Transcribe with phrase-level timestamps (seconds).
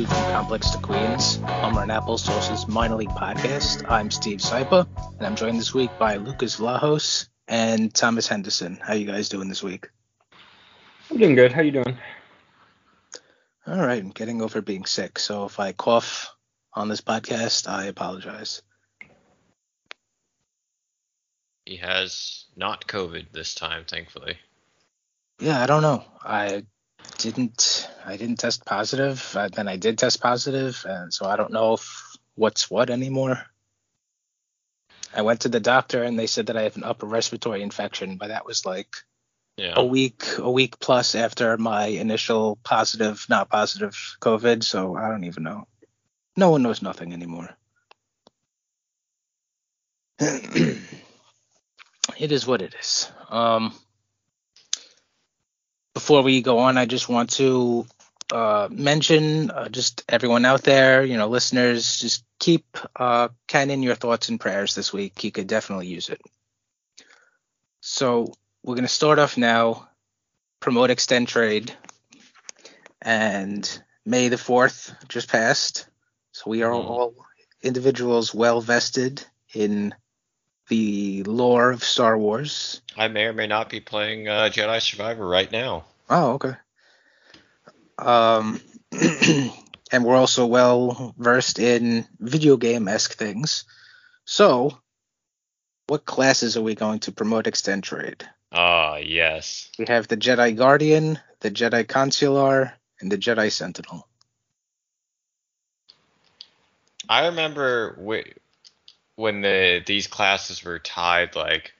[0.00, 3.84] To From Complex to Queens, Home Run Applesauce's minor league podcast.
[3.86, 4.86] I'm Steve Sypa,
[5.18, 8.80] and I'm joined this week by Lukas Vlahos and Thomas Henderson.
[8.82, 9.90] How you guys doing this week?
[11.10, 11.52] I'm doing good.
[11.52, 11.98] How you doing?
[13.66, 16.34] All right, I'm getting over being sick, so if I cough
[16.72, 18.62] on this podcast, I apologize.
[21.66, 24.38] He has not COVID this time, thankfully.
[25.40, 26.04] Yeah, I don't know.
[26.24, 26.64] I
[27.18, 31.52] didn't I didn't test positive, uh, then I did test positive, and so I don't
[31.52, 33.38] know if what's what anymore.
[35.14, 38.16] I went to the doctor and they said that I have an upper respiratory infection,
[38.16, 38.94] but that was like
[39.56, 39.74] Yeah.
[39.76, 45.24] a week a week plus after my initial positive, not positive COVID, so I don't
[45.24, 45.66] even know.
[46.36, 47.50] No one knows nothing anymore.
[50.18, 50.80] it
[52.18, 53.10] is what it is.
[53.28, 53.74] Um
[56.00, 57.86] before we go on, I just want to
[58.32, 62.64] uh, mention uh, just everyone out there, you know, listeners, just keep
[62.96, 65.18] uh, Ken in your thoughts and prayers this week.
[65.20, 66.22] He could definitely use it.
[67.82, 68.32] So
[68.64, 69.90] we're going to start off now.
[70.58, 71.76] Promote extend trade,
[73.02, 75.86] and May the fourth just passed.
[76.32, 77.14] So we are all
[77.62, 79.22] individuals well vested
[79.52, 79.94] in
[80.68, 82.80] the lore of Star Wars.
[82.96, 85.84] I may or may not be playing uh, Jedi Survivor right now.
[86.10, 86.54] Oh, okay.
[87.98, 88.60] Um,
[89.92, 93.64] and we're also well versed in video game esque things.
[94.24, 94.78] So,
[95.86, 98.28] what classes are we going to promote extend trade?
[98.52, 99.70] Ah, yes.
[99.78, 104.06] We have the Jedi Guardian, the Jedi Consular, and the Jedi Sentinel.
[107.08, 108.38] I remember wh-
[109.16, 111.72] when the these classes were tied, like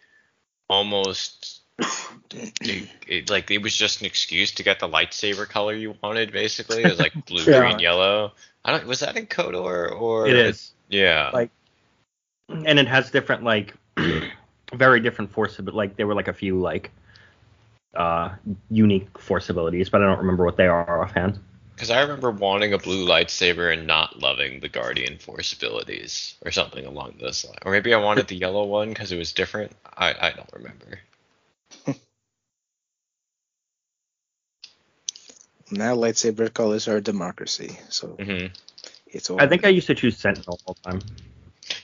[0.69, 1.60] almost
[2.31, 6.33] it, it- like it was just an excuse to get the lightsaber color you wanted.
[6.33, 7.61] Basically, it was like blue, Yeah.
[7.61, 8.33] green, yellow.
[8.65, 8.87] I don't.
[8.87, 10.27] Was that in KOTOR or?
[10.27, 10.73] It is.
[10.89, 11.31] Yeah.
[11.33, 11.51] Like,
[12.49, 13.75] and it has different like
[14.75, 16.91] very different force but like there were like a few like
[17.95, 18.31] uh
[18.71, 21.39] unique force abilities but i don't remember what they are offhand
[21.75, 26.51] Because I remember wanting a blue lightsaber and not loving the Guardian Force abilities, or
[26.51, 27.59] something along those lines.
[27.65, 29.73] Or maybe I wanted the yellow one because it was different.
[29.97, 31.01] I, I don't remember.
[35.71, 38.47] Now lightsaber colors are democracy, so hmm
[39.07, 39.41] it's all.
[39.41, 41.01] i think i used to choose sentinel all the time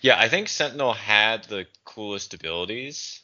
[0.01, 3.21] Yeah, I think Sentinel had the coolest abilities.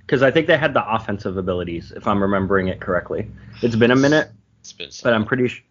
[0.00, 3.26] because I think they had the offensive abilities, if I'm remembering it correctly.
[3.62, 4.30] It's been a minute,
[4.60, 5.62] It's been but I'm pretty, sh-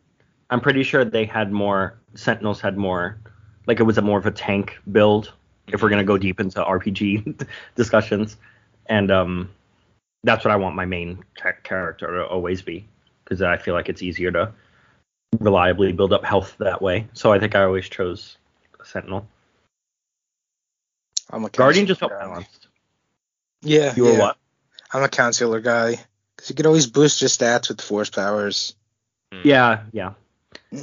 [0.50, 2.00] I'm pretty sure they had more.
[2.16, 3.20] Sentinels had more,
[3.68, 5.34] like it was a more of a tank build.
[5.68, 8.38] If we're gonna go deep into RPG discussions,
[8.88, 9.50] and um,
[10.24, 12.86] that's what I want my main ca- character to always be,
[13.32, 14.52] because I feel like it's easier to
[15.40, 17.08] reliably build up health that way.
[17.14, 18.36] So I think I always chose
[18.84, 19.26] Sentinel.
[21.30, 22.68] I'm a Guardian just felt balanced.
[23.62, 23.94] Yeah.
[23.96, 24.20] You were yeah.
[24.20, 24.38] what?
[24.92, 25.92] I'm a consular guy
[26.36, 28.76] because you can always boost your stats with force powers.
[29.32, 29.40] Hmm.
[29.46, 30.12] Yeah, yeah.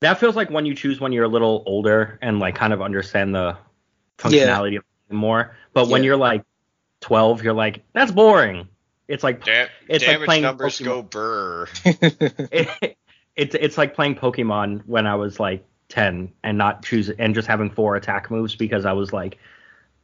[0.00, 2.80] that feels like when you choose when you're a little older and like kind of
[2.80, 3.58] understand the
[4.16, 5.54] functionality of it more.
[5.74, 6.42] But when you're like
[7.02, 8.66] 12, you're like, that's boring.
[9.10, 10.84] It's like Da- It's like playing numbers Pokemon.
[10.84, 11.68] go burr.
[11.84, 12.96] it,
[13.36, 17.48] it's it's like playing Pokemon when I was like 10 and not choose and just
[17.48, 19.38] having four attack moves because I was like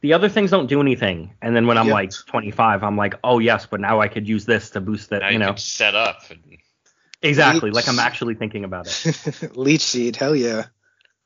[0.01, 1.33] the other things don't do anything.
[1.41, 1.93] And then when I'm Yep.
[1.93, 5.21] like 25, I'm like, oh yes, but now I could use this to boost that.
[5.21, 6.21] Now you you know, can set up.
[6.29, 6.41] And,
[7.21, 7.71] exactly.
[7.71, 9.55] Like I'm actually thinking about it.
[9.57, 10.65] Leech seed, hell yeah.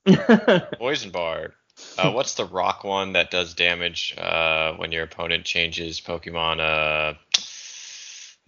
[0.78, 1.52] Poison Barb.
[1.98, 6.60] Uh, what's the rock one that does damage uh, when your opponent changes Pokemon?
[6.60, 7.18] Uh, I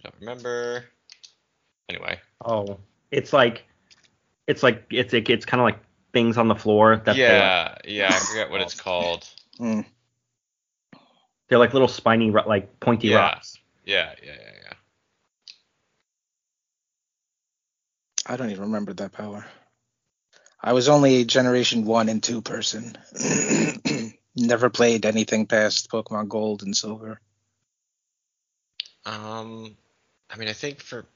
[0.04, 0.84] don't remember.
[1.88, 2.78] Anyway, Oh,
[3.10, 3.64] it's like,
[4.46, 5.78] it's like it's it, it's kind of like
[6.12, 9.28] things on the floor that they, yeah, yeah, I forget what it's called.
[9.58, 9.84] Mm.
[11.48, 13.16] they're like little spiny ro- like pointy Yeah.
[13.18, 13.58] rocks.
[13.84, 14.72] Yeah, yeah, yeah, yeah.
[18.26, 19.44] I don't even remember that power.
[20.62, 22.96] I was only a Generation 1 and 2 person.
[24.36, 27.20] Never played anything past Pokemon Gold and Silver.
[29.04, 29.76] Um,
[30.34, 31.06] I mean, I think for,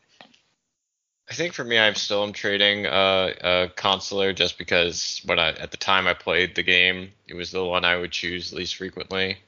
[1.28, 5.48] I think for me, I'm still am trading uh, a consular just because when I
[5.48, 8.76] at the time I played the game, it was the one I would choose least
[8.76, 9.38] frequently.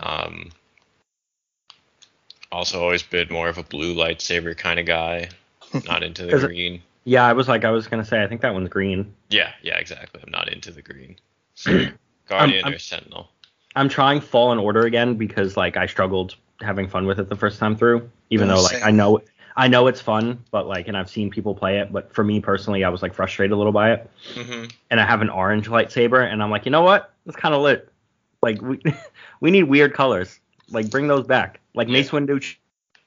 [0.00, 0.50] Um,
[2.52, 5.30] also always been more of a blue lightsaber kind of guy,
[5.86, 6.82] not into the Is it- green.
[7.06, 9.14] Yeah, I was like, I was gonna say, I think that one's green.
[9.28, 10.22] Yeah, yeah, exactly.
[10.24, 11.16] I'm not into the green.
[12.28, 13.30] Guardian I'm- or Sentinel.
[13.76, 17.58] I'm trying Fallen Order again because like I struggled having fun with it the first
[17.58, 18.84] time through, even though like same.
[18.84, 19.22] I know
[19.56, 22.40] I know it's fun, but like and I've seen people play it, but for me
[22.40, 24.10] personally, I was like frustrated a little by it.
[24.34, 27.12] hmm And I have an orange lightsaber, and I'm like, you know what?
[27.26, 27.90] It's kind of lit.
[28.42, 28.80] Like we
[29.40, 30.38] we need weird colors.
[30.70, 31.60] Like bring those back.
[31.74, 32.56] Like Mace Windu,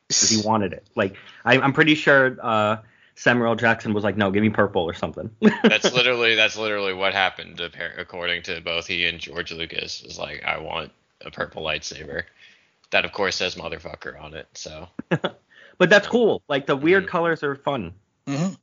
[0.08, 0.88] because he wanted it.
[0.96, 1.16] Like
[1.46, 2.78] I, I'm pretty sure uh,
[3.16, 5.30] Samuel Jackson was like, no, give me purple or something.
[5.64, 7.60] That's literally that's literally what happened
[7.98, 10.04] according to both he and George Lucas.
[10.04, 10.92] Was like, I want
[11.26, 12.24] a purple lightsaber.
[12.92, 14.48] That of course says motherfucker on it.
[14.54, 16.42] So but that's cool.
[16.48, 17.10] Like the weird Mhm.
[17.10, 17.94] colors are fun.
[18.26, 18.54] hmm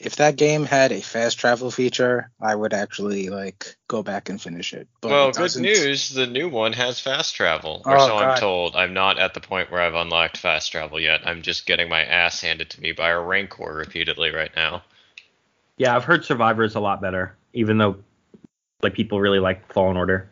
[0.00, 4.40] If that game had a fast travel feature, I would actually like go back and
[4.40, 4.88] finish it.
[5.00, 6.08] But well, it good news.
[6.10, 8.74] The new one has fast travel, or Oh, so I'm told.
[8.74, 11.20] I'm not at the point where I've unlocked fast travel yet.
[11.24, 14.82] I'm just getting my ass handed to me by a Rancor repeatedly right now.
[15.76, 17.96] Yeah, I've heard Survivor is a lot better, even though
[18.82, 20.28] like people really like Fallen Order.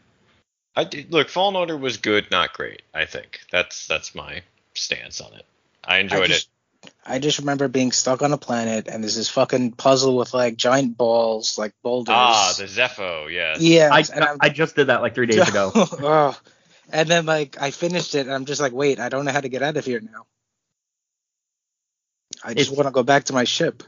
[0.76, 1.28] I did, look.
[1.28, 2.82] Fallen Order was good, not great.
[2.94, 4.42] I think that's that's my
[4.74, 5.44] stance on it.
[5.84, 6.48] I enjoyed I just,
[6.84, 6.92] it.
[7.04, 10.56] I just remember being stuck on a planet and there's this fucking puzzle with like
[10.56, 12.14] giant balls, like boulders.
[12.16, 13.60] Ah, the Zeffo, yes.
[13.60, 13.90] yeah.
[13.92, 15.72] I, and I'm- I just did that like three days ago.
[15.74, 16.38] oh.
[16.92, 19.40] And then like I finished it and I'm just like, wait, I don't know how
[19.40, 20.26] to get out of here now.
[22.42, 23.82] I just want to go back to my ship.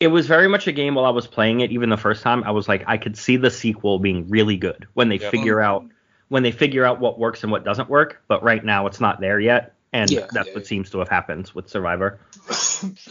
[0.00, 2.42] It was very much a game while I was playing it, even the first time,
[2.44, 5.30] I was like, I could see the sequel being really good when they Yep.
[5.30, 5.84] figure out
[6.28, 8.22] when they figure out what works and what doesn't work.
[8.28, 10.68] But right now, it's not there yet, and Yeah, that's yeah, what yeah.
[10.68, 12.20] seems to have happened with Survivor.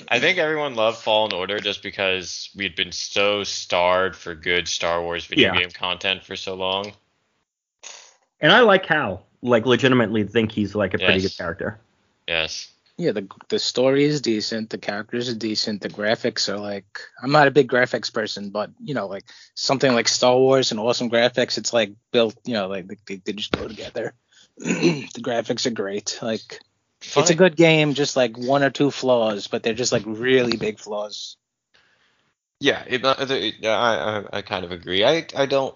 [0.08, 5.02] I think everyone loved Fallen Order just because we'd been so starved for good Star
[5.04, 5.60] Wars video Yeah.
[5.60, 6.94] game content for so long.
[8.42, 9.26] And I like Cal.
[9.42, 11.80] Like, legitimately think he's like a pretty good character.
[12.28, 12.72] Yes.
[13.00, 17.32] Yeah, the the story is decent, the characters are decent, the graphics are like I'm
[17.32, 21.10] not a big graphics person, but you know, like something like Star Wars and awesome
[21.10, 24.14] graphics, it's like built, you know, like they, they just go together.
[24.58, 26.20] the graphics are great.
[26.22, 26.60] Like
[27.16, 30.58] it's a good game, just like one or two flaws, but they're just like really
[30.58, 31.38] big flaws.
[32.60, 35.06] Yeah, it, uh, the- I, I I kind of agree.
[35.06, 35.74] I I don't.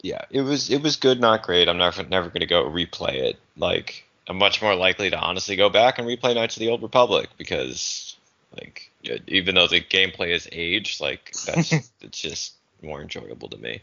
[0.00, 1.68] Yeah, it was it was good, not great.
[1.68, 3.40] I'm never never gonna go replay it.
[3.56, 6.82] Like I'm much more likely to honestly go back and replay Knights of the Old
[6.82, 8.16] Republic because
[8.56, 8.90] like
[9.28, 13.82] even though the gameplay is aged, like that's it's just more enjoyable to me.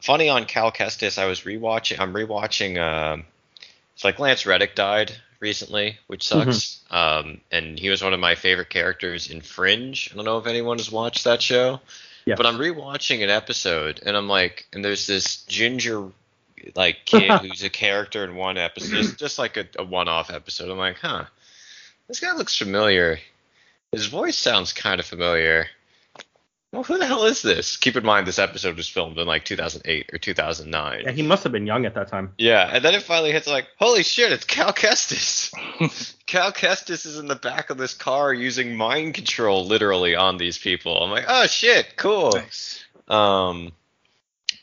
[0.00, 1.98] Funny on Cal Kestis, I was rewatching.
[1.98, 2.78] I'm rewatching.
[2.78, 3.24] Um,
[3.94, 6.80] it's like Lance Reddick died recently, which sucks.
[6.90, 10.10] Um, and he was one of my favorite characters in Fringe.
[10.12, 11.80] I don't know if anyone has watched that show.
[12.26, 12.36] Yeah.
[12.36, 16.10] But I'm rewatching an episode, and I'm like, and there's this ginger
[16.74, 20.70] like kid who's a character in one episode, just, just like a, a one-off episode.
[20.70, 21.24] I'm like, huh,
[22.08, 23.18] this guy looks familiar.
[23.92, 25.66] His voice sounds kind of familiar.
[26.74, 27.76] Well, who the hell is this?
[27.76, 31.02] Keep in mind, this episode was filmed in like 2008 or 2009.
[31.04, 32.32] Yeah, he must have been young at that time.
[32.36, 35.54] Yeah, and then it finally hits like, holy shit, it's Cal Kestis.
[36.26, 40.58] Cal Kestis is in the back of this car using mind control literally on these
[40.58, 41.00] people.
[41.00, 42.32] I'm like, oh shit, cool.
[42.32, 42.84] Nice.
[43.06, 43.70] Um,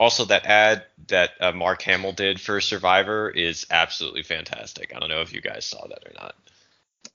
[0.02, 4.94] also, that ad that uh, Mark Hamill did for Survivor is absolutely fantastic.
[4.96, 6.36] I don't know if you guys saw that or not.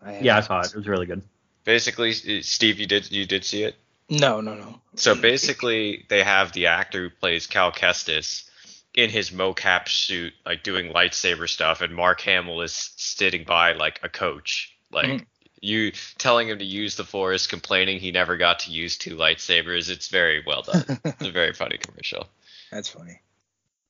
[0.01, 0.67] I Yeah, I saw it.
[0.67, 1.23] It was really good.
[1.65, 2.13] Basically,
[2.43, 3.75] Steve, you did you did see it?
[4.09, 4.81] No, no, no.
[4.95, 8.49] So basically, they have the actor who plays Cal Kestis
[8.95, 13.99] in his mocap suit, like doing lightsaber stuff, and Mark Hamill is sitting by like
[14.05, 15.27] a coach, like Mhm.
[15.61, 19.91] you telling him to use the Force, complaining he never got to use two lightsabers.
[19.91, 20.85] It's very well done.
[21.05, 22.29] it's a very funny commercial.
[22.71, 23.21] That's funny.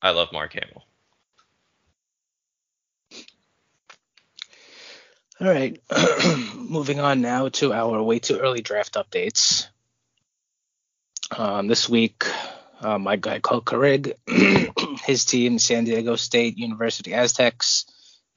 [0.01, 0.83] I love Mark Hamill.
[5.39, 5.79] All right.
[6.55, 9.67] Moving on now to our way too early draft updates.
[11.35, 12.23] Um, this week,
[12.81, 14.13] uh, my guy Cole Carrigg,
[15.05, 17.85] his team, San Diego State University Aztecs.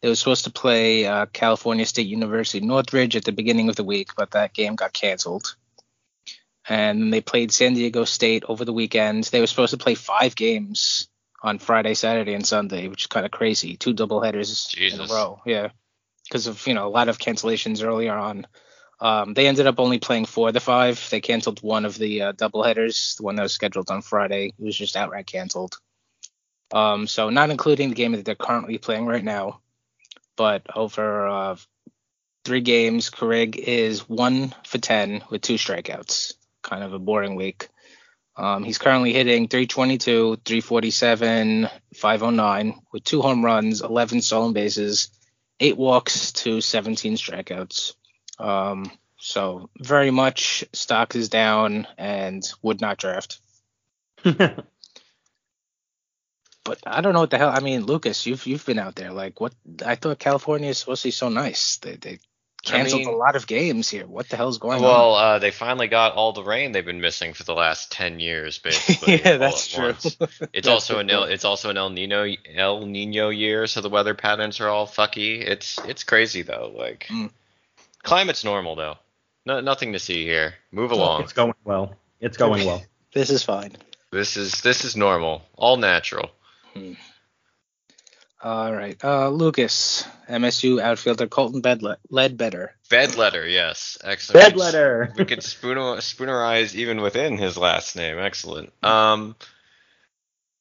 [0.00, 3.84] They were supposed to play uh, California State University Northridge at the beginning of the
[3.84, 5.56] week, but that game got canceled.
[6.70, 9.24] And they played San Diego State over the weekend.
[9.24, 11.08] They were supposed to play five games
[11.42, 13.76] on Friday, Saturday, and Sunday, which is kind of crazy.
[13.76, 15.10] Two doubleheaders in Jesus.
[15.10, 15.42] a row.
[15.44, 15.70] Yeah
[16.30, 18.46] because of you know a lot of cancellations earlier on.
[19.00, 21.08] Um, they ended up only playing four of the five.
[21.10, 24.52] They canceled one of the uh, doubleheaders, the one that was scheduled on Friday.
[24.58, 25.78] It was just outright canceled.
[26.72, 29.60] Um, so not including the game that they're currently playing right now,
[30.36, 31.56] but over uh,
[32.44, 36.34] three games, Carrigg is one for ten with two strikeouts.
[36.70, 37.68] Kind of a boring week.
[38.36, 45.10] Um, he's currently hitting 322, 347, 509 with two home runs, 11 stolen bases,
[45.58, 47.94] eight walks to 17 strikeouts.
[48.38, 53.40] Um, so very much stock is down and would not draft.
[56.64, 57.50] But I don't know what the hell.
[57.50, 59.10] I mean, Lukas, you've you've been out there.
[59.12, 59.54] Like, what?
[59.84, 61.78] I thought California is supposed to be so nice.
[61.78, 62.20] They they
[62.62, 64.06] canceled mean- a lot of games here.
[64.06, 64.82] What the hell's going on?
[64.82, 68.20] Well, uh, they finally got all the rain they've been missing for the last ten
[68.20, 69.20] years, basically.
[69.20, 69.94] yeah, that's true.
[70.04, 70.16] It's
[70.52, 73.88] That's also good an El, it's also an El Nino El Nino year, so the
[73.88, 75.40] weather patterns are all fucky.
[75.40, 76.72] It's it's crazy though.
[76.76, 77.30] Like Mm.
[78.02, 78.96] climate's normal though.
[79.46, 80.54] No, nothing to see here.
[80.70, 81.22] Move along.
[81.22, 81.94] it's going well.
[82.20, 82.82] It's going well.
[83.12, 83.72] This is fine.
[84.12, 85.42] This is this is normal.
[85.56, 86.30] All natural.
[88.42, 92.74] All right, uh, Lukas, MSU outfielder Colton Bedle- Ledbetter.
[92.88, 94.42] Bed letter, yes, excellent.
[94.42, 95.12] Bed letter.
[95.16, 98.18] we could spooner, spoonerize even within his last name.
[98.18, 98.72] Excellent.
[98.82, 99.36] Um,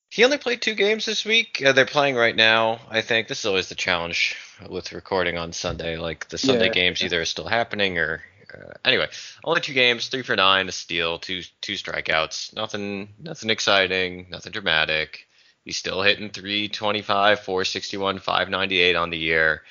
[0.09, 1.61] he only played two games this week.
[1.65, 2.79] Uh, they're playing right now.
[2.89, 4.35] I think this is always the challenge
[4.69, 5.95] with recording on Sunday.
[5.97, 6.73] Like the Sunday Yeah.
[6.73, 8.21] games either are still happening or
[8.53, 9.07] uh, anyway.
[9.43, 12.53] Only two games, three for nine, a steal, two two strikeouts.
[12.55, 15.27] Nothing, nothing exciting, nothing dramatic.
[15.65, 19.63] He's still hitting 325, 461, 598 on the year.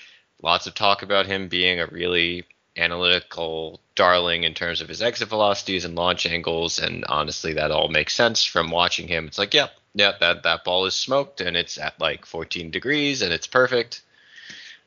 [0.42, 2.45] Lots of talk about him being a really
[2.76, 7.88] analytical darling in terms of his exit velocities and launch angles, and honestly, that all
[7.88, 9.26] makes sense from watching him.
[9.26, 13.23] It's like, yep, yep, that that ball is smoked, and it's at like 14 degrees,
[13.23, 14.02] and it's perfect.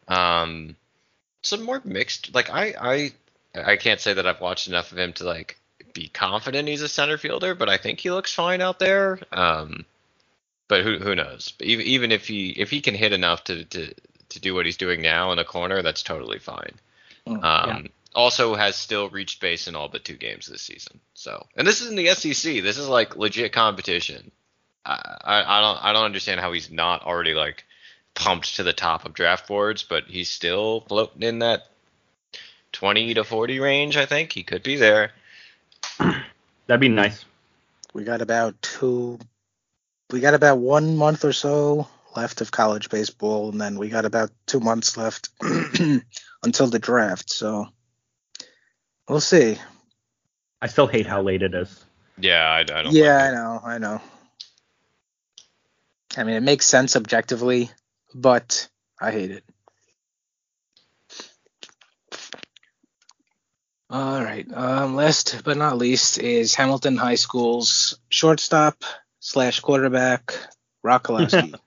[0.08, 0.76] Um,
[1.42, 2.34] some more mixed.
[2.34, 3.12] Like I, I,
[3.56, 5.58] I can't say that I've watched enough of him to like
[5.94, 9.20] be confident he's a center fielder, but I think he looks fine out there.
[9.32, 9.86] Um,
[10.72, 11.54] but who who knows?
[11.58, 13.94] But even even if he if he can hit enough to to
[14.30, 16.76] to do what he's doing now in the corner, that's totally fine.
[17.28, 21.02] Mm, Um, Also has still reached base in all but two games this season.
[21.14, 22.64] So, and this is in the SEC.
[22.64, 24.32] This is like legit competition.
[24.86, 27.66] I, I, I don't I don't understand how he's not already like
[28.14, 31.68] pumped to the top of draft boards, but he's still floating in that
[32.72, 33.98] 20 to 40 range.
[33.98, 35.12] I think he could be there.
[36.68, 37.26] That'd be nice.
[37.94, 39.20] We got about two.
[40.12, 44.06] We got about one month or so left of college baseball, and then we got
[44.06, 45.30] about two months left
[46.44, 47.32] until the draft.
[47.32, 47.68] So
[49.08, 49.58] we'll see.
[50.62, 51.86] I still hate how late it is.
[52.18, 52.92] Yeah, I, I don't.
[52.92, 54.02] Yeah, like I know, I know.
[56.18, 57.72] I mean, it makes sense objectively,
[58.14, 58.68] but
[59.00, 59.44] I hate it.
[63.90, 64.46] All right.
[64.54, 68.84] Um, last but not least is Hamilton High School's shortstop
[69.22, 70.36] slash quarterback
[70.84, 71.56] Roch Cholowsky.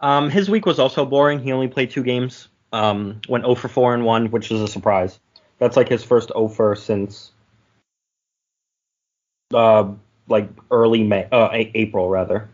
[0.00, 1.40] Um, his week was also boring.
[1.40, 2.48] He only played two games.
[2.70, 5.18] Um, went 0 for 4 and 1, which is a surprise.
[5.58, 7.32] That's like his first 0 for since
[9.54, 9.88] uh,
[10.28, 12.48] like early May, uh, April rather.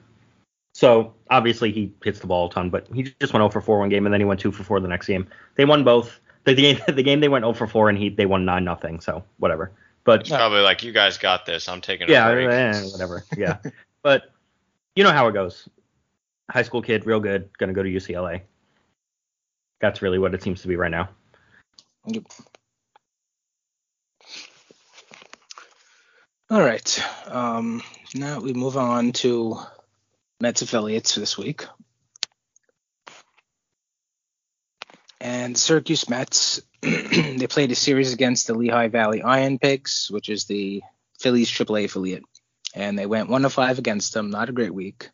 [0.75, 3.81] So obviously he hits the ball a ton, but he just went 0 for 4
[3.81, 5.27] one game and then he went 2 for 4 the next game.
[5.57, 6.21] They won both.
[6.45, 8.65] The, the game the game they went 0 for 4 and he they won 9
[8.65, 9.01] nothing.
[9.01, 9.73] So whatever.
[10.05, 11.69] But It's probably like you guys got this.
[11.69, 13.25] I'm taking a yeah, eh, whatever.
[13.37, 13.59] Yeah,
[14.03, 14.33] but
[14.97, 15.69] you know how it goes.
[16.51, 18.43] High school kid, real good, gonna go to UCLA.
[19.81, 21.09] That's really what it seems to be right now.
[22.07, 22.25] Yep.
[26.51, 27.03] All right.
[27.29, 27.81] Um,
[28.15, 29.59] now we move on to
[30.41, 31.65] Mets affiliates this week.
[35.21, 36.61] And Syracuse Mets,
[37.39, 40.83] they played a series against the Lehigh Valley Iron Pigs, which is the
[41.21, 42.25] Phillies AAA affiliate.
[42.75, 44.31] And they went one to five against them.
[44.31, 45.11] Not a great week.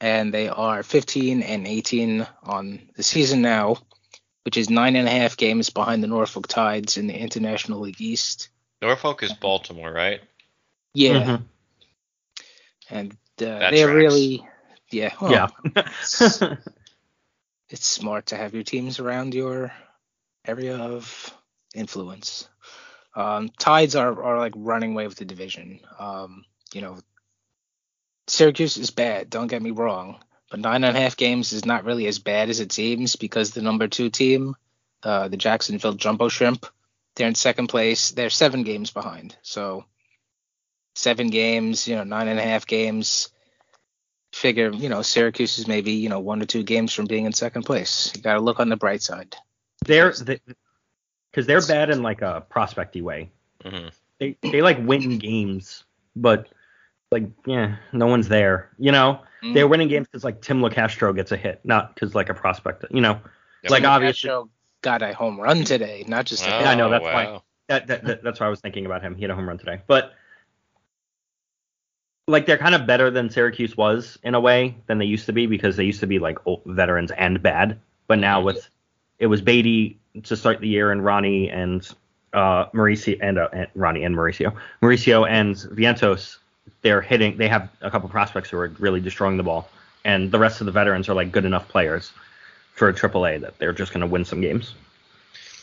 [0.00, 3.78] And they are 15 and 18 on the season now,
[4.44, 8.00] which is nine and a half games behind the Norfolk Tides in the International League
[8.00, 8.50] East.
[8.80, 10.20] Norfolk is Baltimore, right?
[10.94, 11.42] Yeah, Mhm.
[12.90, 14.46] and uh, they're really,
[14.90, 15.48] yeah, well, yeah.
[15.74, 16.42] it's,
[17.68, 19.72] it's smart to have your teams around your
[20.48, 21.34] area of
[21.74, 22.48] influence.
[23.14, 25.80] Um, Tides are, are like running away with the division.
[25.98, 26.98] Um, you know,
[28.26, 29.30] Syracuse is bad.
[29.30, 32.48] Don't get me wrong, but nine and a half games is not really as bad
[32.48, 34.54] as it seems because the number two team,
[35.02, 36.66] uh, the Jacksonville Jumbo Shrimp,
[37.16, 38.10] they're in second place.
[38.12, 39.36] They're seven games behind.
[39.42, 39.84] So
[40.94, 43.30] seven games, you know, nine and a half games.
[44.32, 47.32] Figure, you know, Syracuse is maybe, you know, one or two games from being in
[47.32, 48.12] second place.
[48.14, 49.34] You got to look on the bright side.
[49.84, 50.12] They're
[51.30, 53.30] because they're bad in like a prospecty way.
[53.64, 55.84] hmm They they like win games,
[56.16, 56.48] but
[57.10, 58.70] like yeah, no one's there.
[58.78, 59.54] You know, Mm.
[59.54, 62.84] they're winning games because like Tim Locastro gets a hit, not because like a prospect.
[62.90, 63.20] You know,
[63.62, 63.70] Yep.
[63.70, 64.50] like Tim obviously Castro
[64.82, 66.66] got a home run today, not just a Oh, hit.
[66.66, 67.12] I know, that's wow.
[67.12, 67.40] why.
[67.68, 69.14] that, that, that that's why I was thinking about him.
[69.14, 70.12] He had a home run today, but
[72.26, 75.32] like they're kind of better than Syracuse was in a way than they used to
[75.32, 78.68] be because they used to be like old veterans and bad, but now with
[79.18, 81.88] it was Baty to start the year and Ronny and
[82.32, 84.54] uh Mauricio and, uh, and Ronny and Mauricio.
[84.82, 86.38] Mauricio and Vientos
[86.82, 89.68] they're hitting they have a couple prospects who are really destroying the ball.
[90.04, 92.12] And the rest of the veterans are like good enough players
[92.74, 94.74] for a AAA that they're just going to win some games.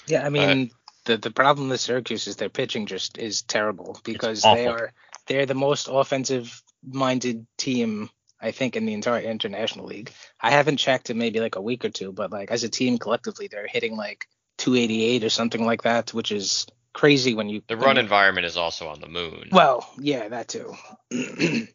[0.08, 0.72] Yeah, I mean,
[1.06, 4.94] the the problem with Syracuse is their pitching just is terrible because they are
[5.28, 8.10] they're the most offensive minded team
[8.46, 10.12] I think in the entire international league.
[10.40, 13.00] I haven't checked in maybe like a week or two, but like as a team
[13.00, 14.28] collectively, they're hitting like
[14.60, 18.88] 288 or something like that, which is crazy when you The run environment is also
[18.88, 19.50] on the moon.
[19.52, 20.76] Well, yeah, that too.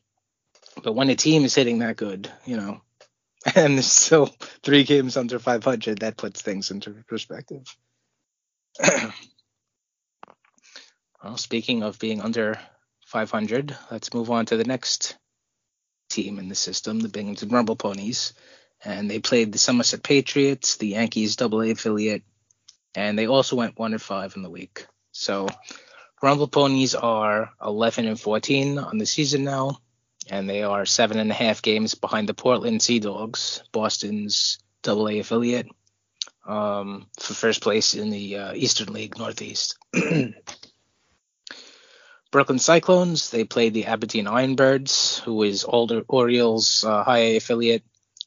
[0.85, 2.81] but when a team is hitting that good, you know,
[3.57, 4.27] and there's still
[4.63, 7.65] three games under 500, that puts things into perspective.
[11.25, 12.61] well, speaking of being under
[13.07, 15.17] 500, let's move on to the next
[16.11, 18.35] team in the system, the Binghamton Rumble Ponies.
[18.85, 22.23] And they played the Somerset Patriots, the Yankees Double A affiliate,
[22.95, 24.87] and they also went one and five in the week.
[25.13, 25.49] So
[26.23, 29.79] Rumble Ponies are 11 and 14 on the season now,
[30.29, 35.09] and they are seven and a half games behind the Portland Sea Dogs, Boston's Double
[35.09, 35.69] A affiliate,
[36.47, 39.77] um, for first place in the uh, Eastern League Northeast.
[42.31, 47.83] Brooklyn Cyclones, they played the Aberdeen Ironbirds, who is older Orioles uh, high A affiliate,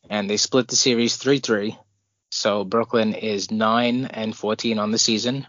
[0.10, 1.78] and they split the series 3-3.
[2.30, 5.48] So Brooklyn is 9 and 14 on the season,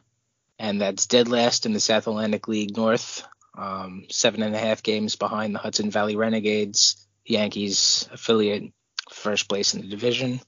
[0.57, 3.27] and that's dead last in the South Atlantic League North,
[3.59, 8.73] um, seven and a half games behind the Hudson Valley Renegades, Yankees affiliate,
[9.11, 10.41] first place in the division.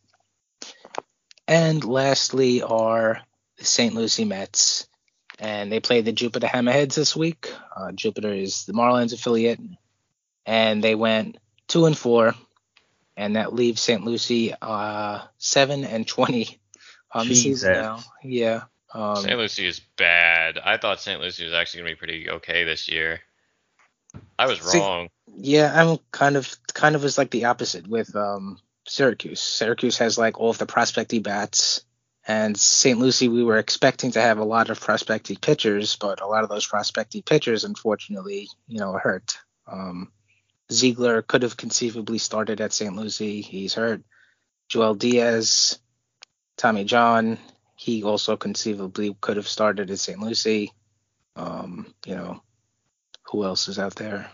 [1.49, 3.23] And lastly are
[3.59, 3.95] the St.
[3.95, 4.87] Lucie Mets,
[5.39, 7.53] and they played the Jupiter Hammerheads this week.
[7.75, 9.61] Uh, Jupiter is the Marlins affiliate,
[10.45, 12.35] and they went two and four,
[13.17, 14.05] and that leaves St.
[14.05, 16.59] Lucie uh, seven and twenty
[17.13, 18.01] on the season now.
[18.23, 18.63] Yeah.
[18.93, 19.37] Um, St.
[19.37, 20.59] Lucie is bad.
[20.59, 21.21] I thought St.
[21.21, 23.21] Lucie was actually gonna be pretty okay this year.
[24.39, 25.09] I was See- wrong.
[25.39, 29.41] Yeah, I'm kind of kind of is like the opposite with um Syracuse.
[29.41, 31.85] Syracuse has like all of the prospecty bats,
[32.27, 32.99] and St.
[32.99, 36.49] Lucie we were expecting to have a lot of prospecty pitchers, but a lot of
[36.49, 39.39] those prospecty pitchers, unfortunately, you know, hurt.
[39.67, 40.13] Um,
[40.73, 42.95] Ziegler could have conceivably started at St.
[42.95, 43.41] Lucie.
[43.41, 44.03] He's hurt.
[44.69, 45.79] Joel Diaz,
[46.57, 47.39] Tommy John,
[47.77, 50.19] he also conceivably could have started at St.
[50.19, 50.73] Lucie.
[51.37, 52.43] Um, you know,
[53.27, 54.31] who else is out there?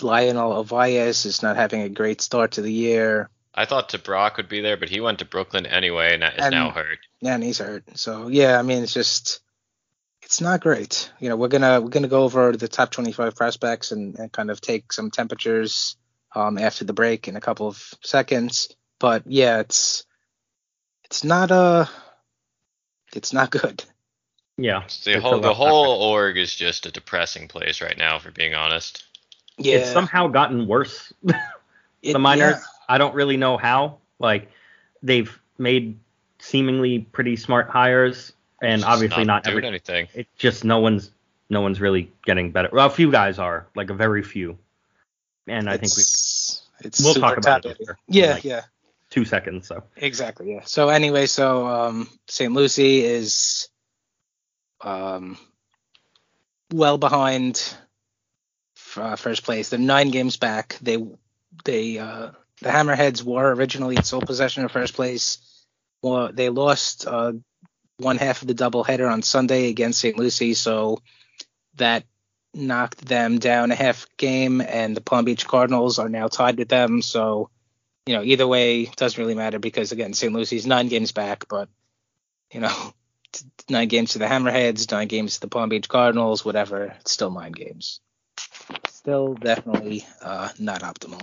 [0.00, 4.48] Layonel Ovalles is not having a great start to the year, I thought DeBrock would
[4.48, 6.98] be there, but he went to Brooklyn anyway and is And- now hurt.
[7.20, 7.84] Yeah, and he's hurt.
[7.98, 9.40] So yeah, I mean, it's just
[10.22, 11.10] it's not great.
[11.18, 14.50] You know, we're gonna we're gonna go over the top 25 prospects and, and kind
[14.50, 15.96] of take some temperatures
[16.34, 18.74] um, after the break in a couple of seconds.
[18.98, 20.04] But yeah, it's
[21.04, 21.86] it's not uh
[23.14, 23.84] it's not good.
[24.56, 24.84] Yeah.
[25.04, 29.04] The whole the whole org is just a depressing place right now, for being honest.
[29.58, 31.12] Yeah, It's somehow gotten worse.
[32.02, 32.60] it- the minors, yeah.
[32.90, 33.98] I don't really know how.
[34.18, 34.50] Like
[35.02, 35.98] they've made
[36.40, 39.68] seemingly pretty smart hires, and obviously not, doing every.
[39.68, 40.08] anything.
[40.12, 41.10] It's just no one's
[41.48, 42.68] no one's really getting better.
[42.72, 44.58] Well, a few guys are, like a very few,
[45.46, 47.96] and I think we it's, it's we'll talk about it later.
[48.08, 48.62] Yeah, Like- yeah.
[49.10, 49.68] two seconds.
[49.68, 50.52] So Exactly.
[50.52, 50.62] Yeah.
[50.64, 52.52] So anyway, so um, St.
[52.52, 53.68] Lucie is
[54.80, 55.38] um,
[56.72, 57.62] well behind
[58.96, 59.68] uh, first place.
[59.68, 60.76] They're nine games back.
[60.82, 60.98] They
[61.64, 65.38] they uh, the Hammerheads were originally in sole possession of first place.
[66.02, 67.32] Well, they lost uh,
[67.98, 70.18] one half of the doubleheader on Sunday against St.
[70.18, 70.98] Lucie, so
[71.76, 72.04] that
[72.54, 76.68] knocked them down a half game, and the Palm Beach Cardinals are now tied with
[76.68, 77.02] them.
[77.02, 77.50] So
[78.06, 80.32] you know, either way doesn't really matter because again, St.
[80.32, 81.68] Lucie's nine games back, but
[82.52, 82.92] you know,
[83.70, 86.96] nine games to the Hammerheads, nine games to the Palm Beach Cardinals, whatever.
[87.00, 88.00] It's still nine games.
[88.88, 91.22] Still definitely uh, not optimal.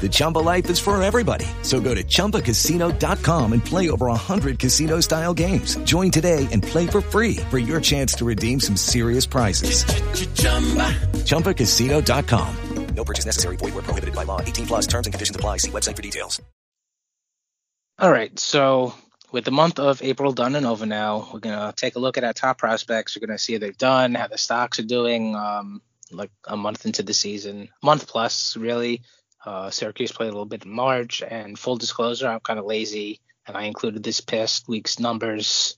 [0.00, 1.46] The Chumba life is for everybody.
[1.62, 5.76] So go to ChumbaCasino.com and play over 100 casino style games.
[5.84, 9.84] Join today and play for free for your chance to redeem some serious prizes.
[11.24, 12.56] ChumbaCasino.com.
[12.94, 13.56] No purchase necessary.
[13.56, 14.40] Void were prohibited by law.
[14.40, 15.58] 18 plus terms and conditions apply.
[15.58, 16.40] See website for details.
[17.98, 18.94] All right, so
[19.30, 22.24] with the month of April done and over now, we're gonna take a look at
[22.24, 23.16] our top prospects.
[23.16, 25.34] We're gonna see how they've done, how the stocks are doing.
[25.36, 29.02] Um, like a month into the season, month plus really.
[29.44, 33.20] Uh, Syracuse played a little bit in March, and full disclosure, I'm kind of lazy,
[33.46, 35.76] and I included this past week's numbers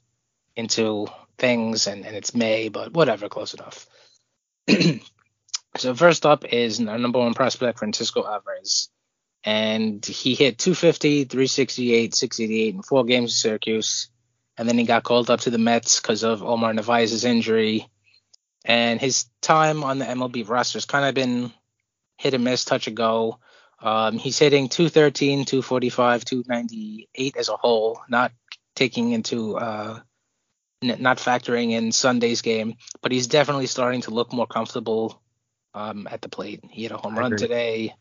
[0.57, 1.07] into
[1.39, 3.87] things, and, and it's May, but whatever, close enough.
[5.77, 8.89] so first up is our number one prospect, Francisco Alvarez
[9.45, 14.09] and he hit 250, 368, 688 in four games in Syracuse.
[14.57, 17.89] And then he got called up to the Mets because of Omar Narvaez's injury.
[18.65, 21.53] And his time on the MLB roster has kind of been
[22.17, 23.39] hit and miss, touch and go.
[23.85, 28.33] Um, he's hitting 213, 245, 298 as a whole, not
[28.75, 30.01] taking into, uh,
[30.83, 32.77] n- not factoring in Sunday's game.
[33.03, 35.23] But he's definitely starting to look more comfortable
[35.75, 36.61] um, at the plate.
[36.71, 37.39] He hit a home I run agree.
[37.47, 37.95] today.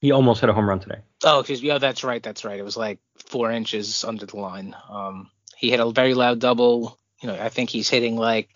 [0.00, 1.00] he almost hit a home run today.
[1.24, 1.70] Oh, excuse me.
[1.70, 2.22] Oh, that's right.
[2.22, 2.58] That's right.
[2.58, 4.74] It was like four inches under the line.
[4.88, 6.98] Um, he hit a very loud double.
[7.22, 8.48] You know, I think he's hitting like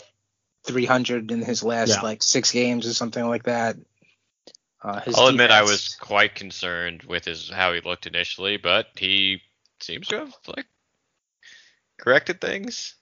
[0.67, 2.01] 300 in his last Yeah.
[2.01, 3.77] like six games or something like that.
[4.85, 8.89] Uh, his I'll admit I was quite concerned with his how he looked initially, but
[8.97, 9.41] he
[9.81, 10.67] seems to have like
[11.99, 12.95] corrected things.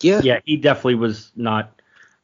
[0.00, 0.20] Yeah.
[0.22, 1.80] Yeah, he definitely was not.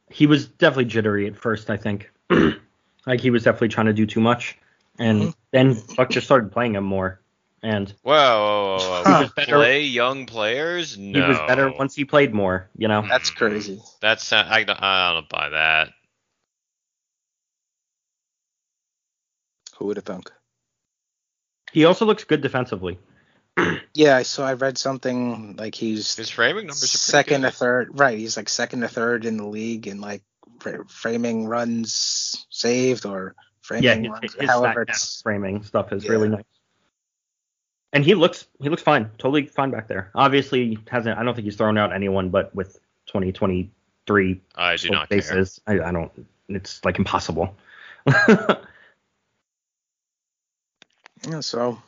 [0.09, 1.69] He was definitely jittery at first.
[1.69, 2.09] I think,
[3.05, 4.57] like he was definitely trying to do too much,
[4.97, 5.35] and Mhm.
[5.51, 7.21] then Buck just started playing him more,
[7.61, 9.19] and Whoa, whoa, whoa, He whoa.
[9.21, 10.97] was better- play young players?
[10.97, 11.21] No.
[11.21, 12.69] he was better once he played more.
[12.77, 13.81] You know, That's crazy.
[14.01, 15.89] That's I, I don't buy that.
[19.77, 20.31] Who would have thunk?
[21.71, 22.97] he also looks good defensively.
[23.93, 24.43] Yeah, so.
[24.43, 27.47] I read something like he's His framing numbers are second good.
[27.47, 27.89] or third.
[27.99, 30.21] Right, he's like second or third in the league in like
[30.89, 34.33] framing runs saved or framing Yeah, his, runs.
[34.35, 36.11] his however, it's framing stuff is Yeah.
[36.11, 36.43] really nice.
[37.93, 40.11] And he looks he looks fine, totally fine back there.
[40.13, 42.73] Obviously, he hasn't I don't think he's thrown out anyone, but with
[43.07, 45.17] 2023 I ah, do stolen not care.
[45.17, 46.11] bases, I, I don't.
[46.49, 47.55] It's like impossible.
[51.27, 51.81] yeah, so.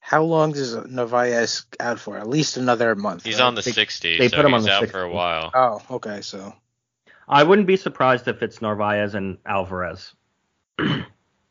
[0.00, 2.16] How long is Narvaez out for?
[2.16, 3.24] At least another month.
[3.24, 3.46] He's right?
[3.46, 4.92] on the 60, they so put him on the out 60.
[4.92, 5.50] for a while.
[5.52, 6.20] Oh, okay.
[6.20, 6.54] So
[7.28, 10.12] I wouldn't be surprised if it's Narvaez and Alvarez.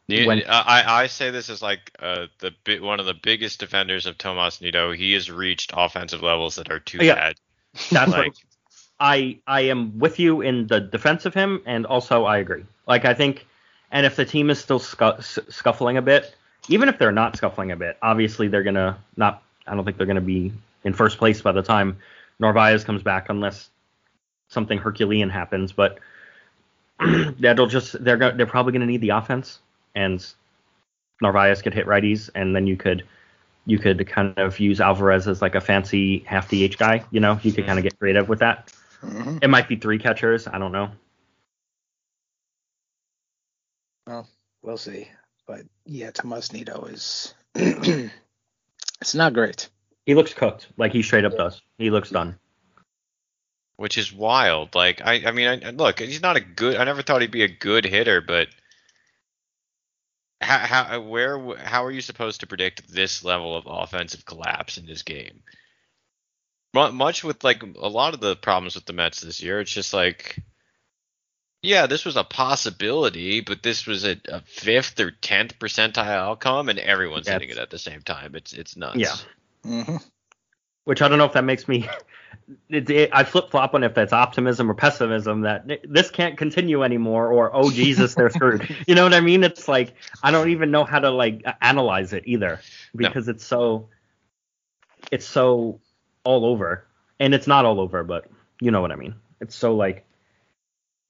[0.07, 3.59] You- when- I, I say this is like uh, the bi- one of the biggest
[3.59, 4.91] defenders of Tomas Nido.
[4.91, 7.15] He has reached offensive levels that are too Yeah.
[7.15, 7.35] bad.
[7.91, 8.37] That's Like- what
[8.99, 12.65] I I am with you in the defense of him, and also I agree.
[12.87, 13.47] Like I think,
[13.95, 16.35] and if the team is still scu- scuffling a bit,
[16.67, 19.41] even if they're not scuffling a bit, obviously they're gonna not.
[19.65, 20.51] I don't think they're gonna be
[20.83, 21.97] in first place by the time
[22.37, 23.69] Narvaez comes back, unless
[24.49, 25.71] something Herculean happens.
[25.71, 25.99] But
[27.39, 29.59] that'll just they're go- they're probably gonna need the offense,
[29.95, 30.23] and
[31.21, 33.05] Narvaez could hit righties, and then you could
[33.65, 37.05] you could kind of use Alvarez as like a fancy half DH guy.
[37.11, 38.73] You know, you could kind of get creative with that.
[39.01, 39.41] mhm.
[39.41, 40.47] It might be three catchers.
[40.47, 40.91] I don't know.
[44.07, 44.27] Well,
[44.61, 45.09] we'll see.
[45.47, 47.33] But yeah, Tomas Nido is.
[47.55, 48.11] it's
[49.15, 49.69] not great.
[50.05, 51.61] He looks cooked, like he straight up does.
[51.77, 52.37] He looks done.
[53.77, 54.75] which is wild.
[54.75, 56.77] Like I, I mean, I, look, he's not a good.
[56.77, 58.47] I never thought he'd be a good hitter, but
[60.41, 64.85] how, how, where, how are you supposed to predict this level of offensive collapse in
[64.85, 65.41] this game?
[66.73, 69.71] Mu- Much with like a lot of the problems with the Mets this year, it's
[69.71, 70.43] just like,
[71.65, 76.69] yeah, this was a possibility, but this was a, a fifth or tenth percentile outcome,
[76.69, 78.35] and everyone's hitting it at the same time.
[78.35, 78.97] It's it's nuts.
[78.97, 79.15] Yeah.
[79.83, 79.97] hmm
[80.83, 81.89] Which I don't know if that makes me.
[82.69, 86.83] It, it, I flip flop on if that's optimism or pessimism that this can't continue
[86.83, 88.69] anymore, or oh Jesus, they're screwed.
[88.85, 89.43] You know what I mean?
[89.43, 92.59] It's like I don't even know how to like analyze it either
[92.93, 93.87] because it's so,
[95.11, 95.79] it's so
[96.23, 96.85] all over,
[97.19, 99.15] and it's not all over, but you know what I mean.
[99.39, 100.05] It's so like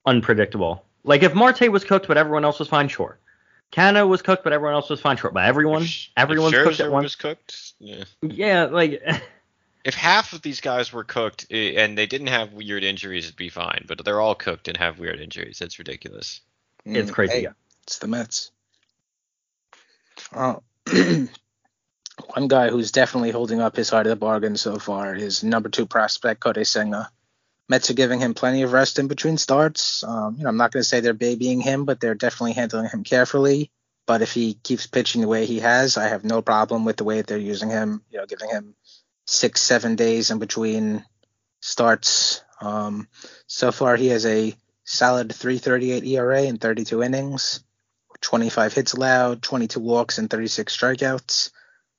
[0.06, 0.84] unpredictable.
[1.04, 3.18] Like if Marte was cooked, but everyone else was fine, sure.
[3.72, 5.30] Canha was cooked, but everyone else was fine, sure.
[5.30, 7.02] But everyone, If everyone's cooked Scherzer at once.
[7.04, 7.72] was cooked.
[7.78, 8.04] Yeah.
[8.22, 9.02] Yeah, like
[9.84, 13.48] if half of these guys were cooked and they didn't have weird injuries, it'd be
[13.48, 13.84] fine.
[13.86, 15.58] But they're all cooked and have weird injuries.
[15.58, 16.40] That's ridiculous.
[16.84, 17.52] It's mm, crazy, Hey, yeah.
[17.84, 18.50] It's the Mets.
[20.34, 20.62] Oh,
[22.34, 25.68] one guy who's definitely holding up his side of the bargain so far is number
[25.68, 27.10] two prospect Kodai Senga.
[27.68, 30.04] Mets are giving him plenty of rest in between starts.
[30.04, 32.88] Um, you know, I'm not going to say they're babying him, but they're definitely handling
[32.88, 33.70] him carefully.
[34.06, 37.04] But if he keeps pitching the way he has, I have no problem with the
[37.04, 38.02] way that they're using him.
[38.10, 38.76] You know, giving him
[39.26, 41.04] six, seven days in between
[41.60, 42.42] starts.
[42.60, 43.08] Um,
[43.48, 47.64] so far, he has a solid 3.38 ERA in 32 innings,
[48.20, 51.50] 25 hits allowed, 22 walks, and 36 strikeouts.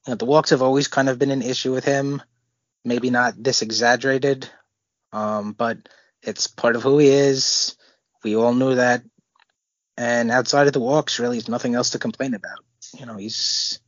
[0.05, 2.21] You know, the walks have always kind of been an issue with him.
[2.85, 4.49] Maybe not this exaggerated,
[5.11, 5.77] um, but
[6.21, 7.75] it's part of who he is.
[8.23, 9.03] We all knew that.
[9.97, 12.59] And outside of the walks, really, there's nothing else to complain about.
[12.97, 13.79] You know, he's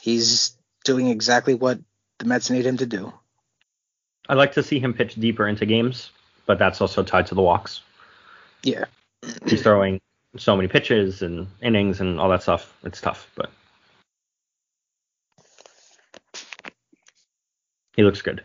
[0.00, 1.78] he's doing exactly what
[2.18, 3.12] the Mets need him to do.
[4.28, 6.10] I'd like to see him pitch deeper into games,
[6.46, 7.82] but that's also tied to the walks.
[8.62, 8.84] Yeah.
[9.46, 10.00] He's throwing
[10.36, 12.72] so many pitches and innings and all that stuff.
[12.84, 13.50] It's tough, but
[17.96, 18.42] he looks good.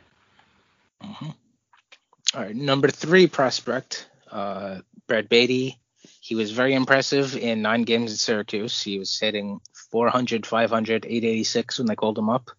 [2.35, 5.79] All right, number three prospect, uh, Brett Baty.
[6.19, 8.81] He was very impressive in nine games at Syracuse.
[8.81, 12.51] He was hitting 400, 500, 886 when they called him up.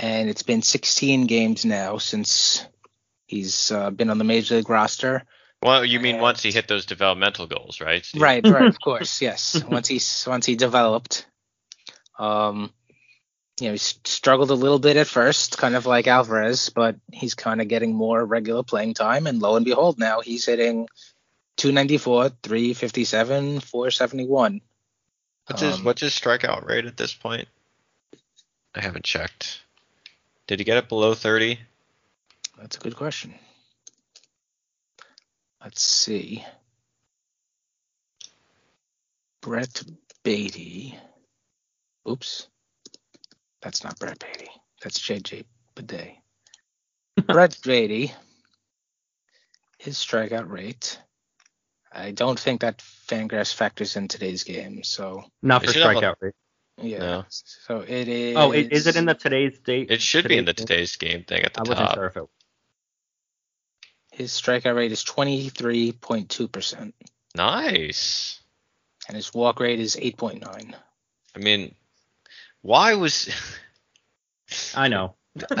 [0.00, 2.66] And it's been 16 games now since
[3.26, 5.22] he's uh, been on the major league roster.
[5.62, 8.04] Well, you mean once he hit those developmental goals, right?
[8.04, 8.20] Steve?
[8.20, 9.62] Right, right, of course, yes.
[9.64, 11.24] Once he once he developed,
[12.18, 12.72] um,
[13.60, 17.34] you know, he struggled a little bit at first, kind of like Alvarez, but he's
[17.34, 20.88] kind of getting more regular playing time, and lo and behold, now he's hitting
[21.56, 24.60] 294, 357, 471.
[25.46, 27.48] What's his Um, what's his strikeout rate at this point?
[28.74, 29.62] I haven't checked.
[30.46, 31.58] Did he get it below thirty?
[32.58, 33.34] That's a good question.
[35.62, 36.44] Let's see.
[39.40, 39.82] Brett
[40.22, 40.98] Baty.
[42.08, 42.46] Oops.
[43.62, 44.48] That's not Brett Baty.
[44.82, 45.44] That's JJ
[45.74, 46.16] Bleday.
[47.26, 48.12] Brett Baty,
[49.78, 50.98] his strikeout rate.
[51.92, 54.84] I don't think that Fangraphs factors in today's game.
[54.84, 56.34] So Not for should have a- strikeout rate.
[56.80, 56.98] yeah.
[56.98, 57.24] No.
[57.28, 58.36] So it is.
[58.36, 59.90] Oh, i- is it in the today's date?
[59.90, 61.66] It should be in the today's today's game thing at the game?
[61.66, 61.94] I wasn't top.
[61.96, 62.24] sure if it.
[64.12, 66.92] His strikeout rate is 23.2%,
[67.36, 68.40] Nice.
[69.06, 70.74] and his walk rate is 8.9.
[71.34, 71.74] I mean,
[72.62, 73.28] why was
[74.74, 75.14] I know.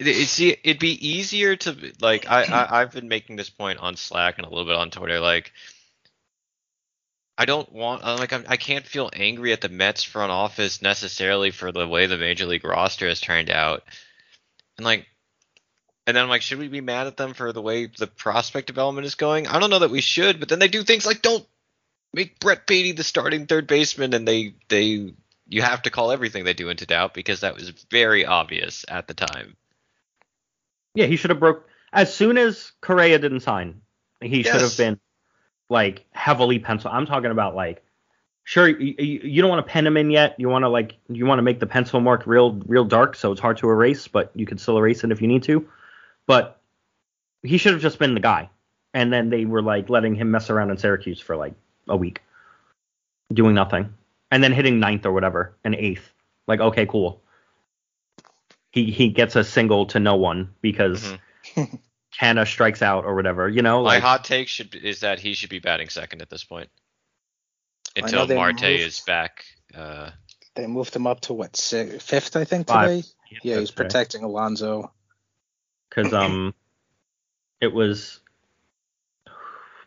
[0.00, 2.28] See, it'd be easier to like.
[2.30, 5.20] I, I I've been making this point on Slack and a little bit on Twitter.
[5.20, 5.52] Like,
[7.38, 10.82] I don't want uh, like I'm, I can't feel angry at the Mets front office
[10.82, 13.84] necessarily for the way the major league roster has turned out,
[14.76, 15.06] and like,
[16.06, 18.66] and then I'm like, should we be mad at them for the way the prospect
[18.66, 19.46] development is going?
[19.46, 21.46] I don't know that we should, but then they do things like don't
[22.12, 25.14] make Brett Baty the starting third baseman, and they they
[25.48, 29.06] you have to call everything they do into doubt because that was very obvious at
[29.06, 29.56] the time.
[30.94, 33.82] Yeah, he should have broke as soon as Correa didn't sign.
[34.20, 34.98] He should have been
[35.68, 36.90] like heavily pencil.
[36.92, 37.84] I'm talking about like,
[38.44, 40.36] sure, you, you don't want to pen him in yet.
[40.38, 43.32] You want to like, you want to make the pencil mark real, real dark, so
[43.32, 45.68] it's hard to erase, but you can still erase it if you need to.
[46.26, 46.60] But
[47.42, 48.50] he should have just been the guy.
[48.94, 51.52] And then they were like letting him mess around in Syracuse for like
[51.88, 52.22] a week,
[53.32, 53.92] doing nothing,
[54.30, 56.12] and then hitting ninth or whatever, and eighth.
[56.46, 57.22] Like, okay, cool.
[58.70, 61.14] He he gets a single to no one because
[62.20, 63.48] Canha strikes out or whatever.
[63.48, 66.22] You know, My like hot take should be, is that he should be batting second
[66.22, 66.68] at this point
[67.96, 69.44] until they Marte moved- is back.
[69.74, 70.10] Uh,
[70.54, 72.88] They moved him up to what, six, fifth, I think, Five.
[72.88, 73.08] today?
[73.42, 73.76] Yeah, he's That's right.
[73.76, 74.92] protecting Alonso.
[75.90, 76.54] because um,
[77.60, 78.20] it was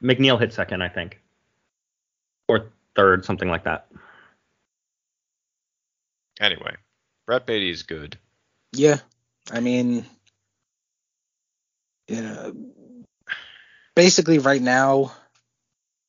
[0.03, 1.19] McNeil hit second, I think,
[2.47, 3.87] or third, something like that.
[6.39, 6.75] Anyway,
[7.25, 8.17] Brett Baty is good.
[8.71, 8.97] Yeah,
[9.51, 10.05] I mean,
[12.07, 12.53] you know,
[13.95, 15.11] basically right now,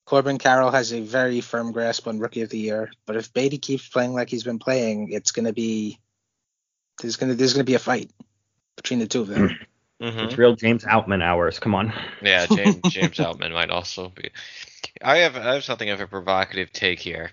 [0.07, 2.91] Corbin Carroll has a very firm grasp on Rookie of the Year.
[3.07, 5.99] But if Baty keeps playing like he's been playing, it's gonna be
[7.01, 8.11] there's gonna there's gonna be a fight
[8.77, 9.57] between the two of them.
[10.01, 10.19] Mm-hmm.
[10.21, 11.59] It's real James Outman hours.
[11.59, 11.93] Come on.
[12.23, 14.31] Yeah, James James Outman might also be.
[15.03, 17.33] I have I have something of a provocative take here.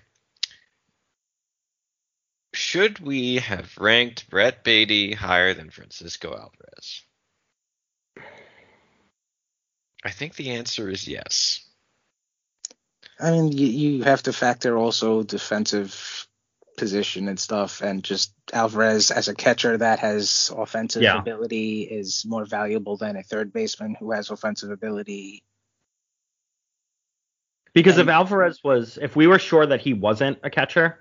[2.54, 7.02] Should we have ranked Brett Baty higher than Francisco Alvarez?
[10.04, 11.64] I think the answer is yes.
[13.20, 16.26] I mean, you, you have to factor also defensive
[16.76, 21.18] position and stuff, and just Alvarez as a catcher that has offensive Yeah.
[21.18, 25.42] ability is more valuable than a third baseman who has offensive ability.
[27.74, 31.00] Because if Alvarez was, if we were sure that he wasn't a catcher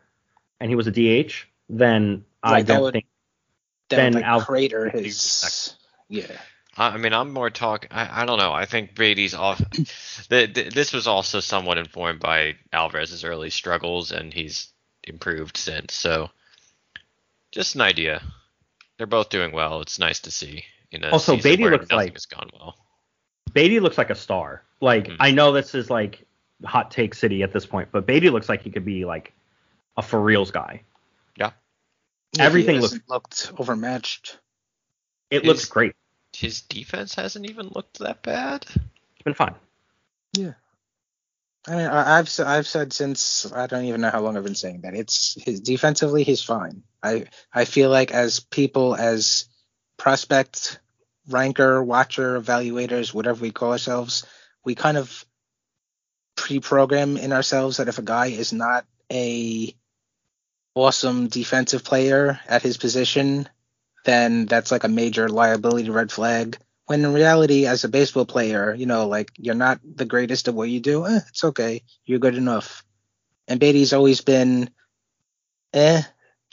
[0.59, 1.33] and he was a DH,
[1.69, 3.05] then I don't would- think.
[3.89, 5.75] Then would like Al- crater his.
[6.09, 6.25] Yeah.
[6.77, 7.87] I I mean, I'm more talk.
[7.89, 8.51] I, I don't know.
[8.51, 9.59] I think Baty's off.
[10.29, 14.67] the, the, this was also somewhat informed by Alvarez's early struggles, and he's
[15.03, 15.93] improved since.
[15.93, 16.29] So,
[17.51, 18.21] just an idea.
[18.97, 19.79] They're both doing well.
[19.81, 20.65] It's nice to see.
[20.91, 22.75] In a Also, season Baty where looks like- has gone well.
[23.53, 24.63] Baty looks like a star.
[24.81, 25.15] Like Hmm.
[25.19, 26.25] I know this is like
[26.65, 29.33] hot take city at this point, but Baty looks like he could be like
[29.97, 30.83] a for reals guy.
[31.35, 31.51] Yeah.
[32.39, 34.37] Everything he looks- hasn't looked overmatched.
[35.29, 35.93] It His- looks great.
[36.33, 38.65] His defense hasn't even looked that bad.
[38.69, 39.55] It's been fine.
[40.33, 40.53] Yeah.
[41.67, 44.43] I mean, I, I've s- I've said since I don't even know how long I've
[44.43, 46.83] been saying that it's his defensively he's fine.
[47.03, 49.45] I I feel like as people as
[49.97, 50.79] prospect
[51.27, 54.25] ranker watcher evaluators whatever we call ourselves
[54.63, 55.25] we kind of
[56.35, 59.75] pre-program in ourselves that if a guy is not a
[60.77, 63.49] awesome defensive player at his position
[64.05, 66.57] then that's like a major liability red flag.
[66.85, 70.53] When in reality as a baseball player you know like you're not the greatest at
[70.53, 71.83] what you do eh, it's okay.
[72.05, 72.83] You're good enough.
[73.47, 74.69] And Baty's always been
[75.73, 76.01] eh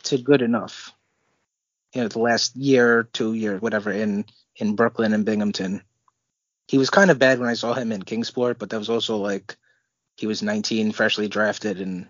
[0.05, 0.93] to good enough.
[1.95, 4.25] You know the last year two years whatever in
[4.57, 5.83] in brooklyn and binghamton.
[6.67, 9.19] He was kind of bad when i saw him in kingsport but that was also
[9.19, 9.57] like
[10.17, 12.09] he was 19 freshly drafted and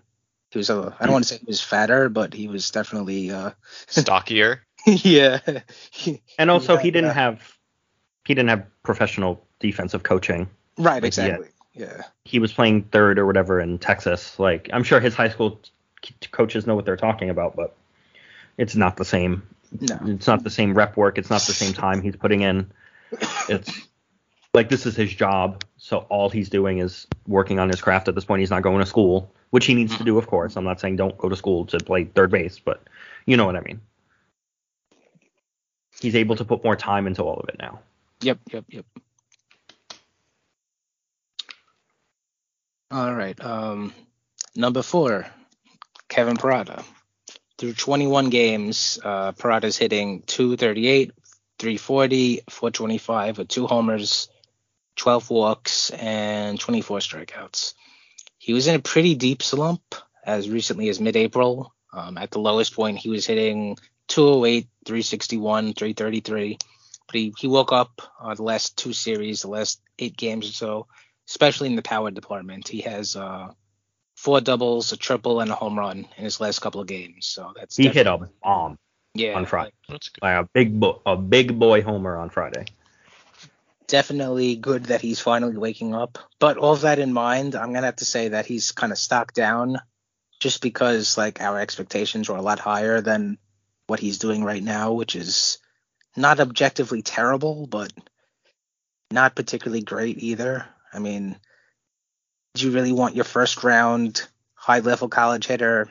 [0.55, 3.29] he was a i don't want to say he was fatter but he was definitely
[3.29, 3.51] uh
[3.87, 4.61] Stockier.
[4.87, 5.39] yeah
[6.39, 7.13] And also, Yeah, he didn't yeah.
[7.13, 7.57] have
[8.25, 10.49] he didn't have professional defensive coaching.
[10.77, 11.07] right Like, yeah.
[11.07, 14.39] exactly yeah He was playing third or whatever in Texas.
[14.39, 15.59] Like I'm sure his high school
[16.01, 17.75] t- coaches know what they're talking about, but
[18.57, 19.43] it's not the same.
[19.81, 21.17] no It's not the same rep work.
[21.17, 22.71] It's not the same time he's putting in.
[23.49, 23.87] It's
[24.53, 25.63] like this is his job.
[25.77, 28.39] So all he's doing is working on his craft at this point.
[28.39, 30.57] He's not going to school, which he needs to do, of course.
[30.57, 32.83] I'm not saying don't go to school to play third base, but
[33.25, 33.79] you know what I mean.
[36.01, 37.79] He's able to put more time into all of it now.
[38.19, 38.85] Yep, yep, yep.
[42.91, 43.39] All right.
[43.41, 43.93] Um,
[44.57, 45.25] number four,
[46.09, 46.83] Kevin Parada.
[47.57, 51.13] Through 21 games, uh, Parada's hitting 238,
[51.59, 54.27] 340, 425 with two homers,
[54.97, 57.73] 12 walks, and 24 strikeouts.
[58.45, 61.73] He was in a pretty deep slump as recently as mid April.
[61.91, 63.75] Um, at the lowest point, he was hitting
[64.09, 66.59] 208, 361, 333.
[67.07, 70.51] But he, he woke up uh, the last two series, the last eight games or
[70.51, 70.87] so,
[71.27, 72.67] especially in the power department.
[72.67, 73.51] He has uh,
[74.15, 77.25] four doubles, a triple, and a home run in his last couple of games.
[77.25, 78.77] So that's He hit a bomb
[79.15, 79.73] yeah, on Friday.
[79.89, 80.21] That's good.
[80.21, 82.65] Like a big bo- a big boy homer on Friday.
[83.87, 86.17] Definitely good that he's finally waking up.
[86.39, 88.97] But all of that in mind, I'm gonna have to say that he's kind of
[88.97, 89.79] stocked down,
[90.39, 93.37] just because like our expectations were a lot higher than
[93.87, 95.59] what he's doing right now, which is
[96.15, 97.91] not objectively terrible, but
[99.11, 100.65] not particularly great either.
[100.93, 101.35] I mean,
[102.55, 105.89] do you really want your first round high level college hitter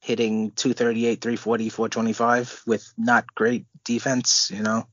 [0.00, 4.86] hitting 238, 340, 425 with not great defense, you know?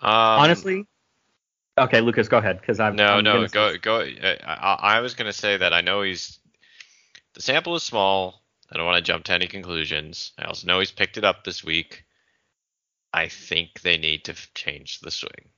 [0.00, 0.86] Um, Honestly,
[1.78, 4.00] okay, Lukas, go ahead because I'm No, I'm no, gonna- go go.
[4.00, 6.38] I, I I was gonna say that I know he's
[7.34, 8.42] the sample is small.
[8.70, 10.32] I don't want to jump to any conclusions.
[10.38, 12.04] I also know he's picked it up this week.
[13.12, 15.50] I think they need to f- change the swing.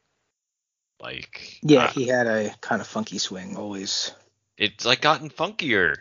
[1.01, 4.12] Like Yeah, uh, he had a kind of funky swing always.
[4.57, 5.97] it's like gotten funkier.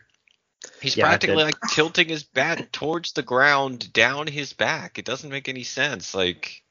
[0.81, 4.97] He's Yeah, practically like tilting his bat towards the ground, down his back.
[4.99, 6.13] It doesn't make any sense.
[6.15, 6.63] Like,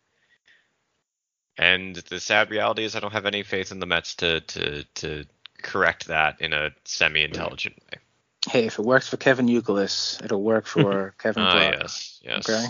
[1.59, 4.85] and the sad reality is, I don't have any faith in the Mets to to
[4.97, 5.25] to
[5.63, 7.99] correct that in a semi-intelligent way.
[8.49, 11.81] Hey, if it works for Kevin Youkilis, it'll work for Kevin Ah, Parada.
[11.83, 12.49] yes, yes.
[12.49, 12.67] Okay.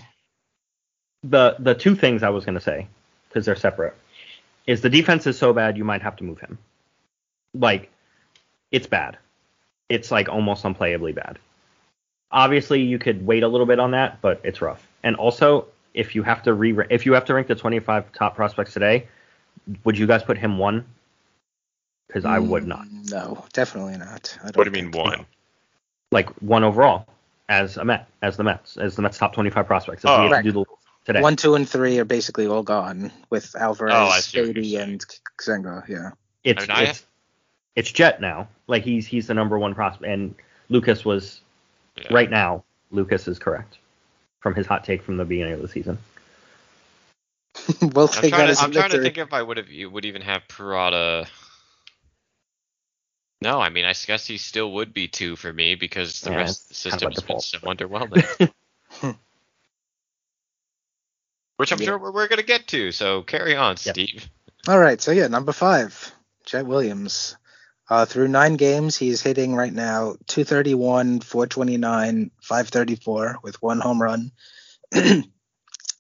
[1.24, 2.87] the the two things I was gonna say
[3.28, 3.95] because they're separate
[4.66, 6.59] is the defense is so bad you might have to move him.
[7.55, 7.91] Like,
[8.72, 9.16] it's bad.
[9.89, 11.39] It's like almost unplayably bad.
[12.32, 14.84] Obviously, you could wait a little bit on that, but it's rough.
[15.05, 15.66] And also,
[15.97, 19.09] if you have to re if you have to rank the 25 top prospects today,
[19.82, 20.84] would you guys put him one?
[22.07, 22.86] Because I would not.
[22.86, 24.38] Mm, No, definitely not.
[24.40, 25.26] I don't What do you mean think- one?
[26.12, 27.07] Like one overall
[27.49, 30.05] as a Met, as the Mets, as the Mets top 25 prospects.
[30.05, 30.22] If Oh.
[30.28, 30.64] we to do the
[31.05, 31.20] today.
[31.20, 35.05] One, two, and three are basically all gone with Oh, Alvarez, I see Baty, and
[35.40, 35.82] Senga.
[35.88, 36.11] Yeah.
[36.44, 37.07] it's And I- it's,
[37.74, 38.49] it's Jett now.
[38.68, 40.34] Like he's he's the number one prospect, and
[40.68, 41.40] Lukas was
[41.97, 42.12] Yeah.
[42.12, 42.62] right now.
[42.92, 43.78] Lukas is correct
[44.41, 45.99] from his hot take from the beginning of the season.
[47.82, 50.22] we'll I'm trying, to, a I'm trying to think if I would have would even
[50.22, 51.26] have Parada.
[53.43, 56.39] No, I mean I guess he still would be two for me because the Yeah,
[56.39, 58.24] rest of the system kind has of been by so underwhelming.
[61.57, 61.84] Which I'm Yeah.
[61.84, 62.93] sure we're, we're gonna get to.
[62.93, 63.95] So carry on, Yep.
[63.95, 64.28] Steve.
[64.68, 66.12] All right, so yeah, number five,
[66.45, 67.37] Jett Williams.
[67.89, 74.32] Uh, through nine games, he's hitting right now 231, 429, 534 with one home run,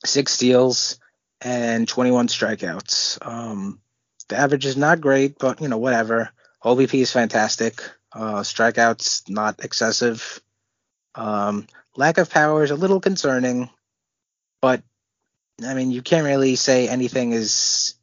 [0.04, 0.98] six steals,
[1.40, 3.24] and 21 strikeouts.
[3.24, 3.80] Um,
[4.28, 6.30] the average is not great, but you know whatever.
[6.64, 7.82] OBP is fantastic.
[8.12, 10.40] Uh, strikeouts not excessive.
[11.14, 11.66] Um,
[11.96, 13.70] lack of power is a little concerning,
[14.60, 14.82] but
[15.64, 17.95] I mean you can't really say anything is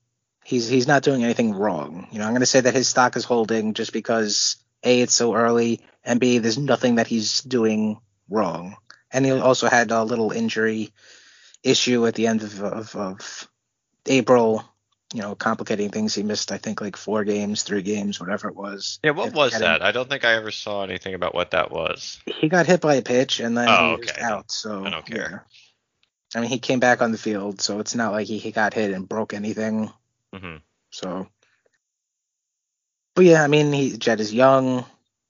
[0.44, 2.08] he's he's not doing anything wrong.
[2.12, 5.16] You know, I'm going to say that his stock is holding just because a it's
[5.16, 8.76] so early, and b there's nothing that he's doing wrong.
[9.12, 10.92] And he also had a little injury
[11.64, 13.48] issue at the end of of, of
[14.08, 14.64] April.
[15.14, 16.16] You know, complicating things.
[16.16, 18.98] He missed, I think, like four games, three games, whatever it was.
[19.04, 19.84] Yeah, what was that?
[19.84, 22.20] I don't think I ever saw anything about what that was.
[22.26, 24.22] He got hit by a pitch, and then Oh, he was okay.
[24.24, 24.52] out.
[24.52, 25.46] So I don't care.
[26.34, 26.40] yeah.
[26.40, 28.74] I mean, he came back on the field, so it's not like he, he got
[28.74, 29.94] hit and broke anything.
[30.34, 30.58] Hmm
[30.90, 31.28] So,
[33.16, 34.86] but yeah, I mean, he Jett is young.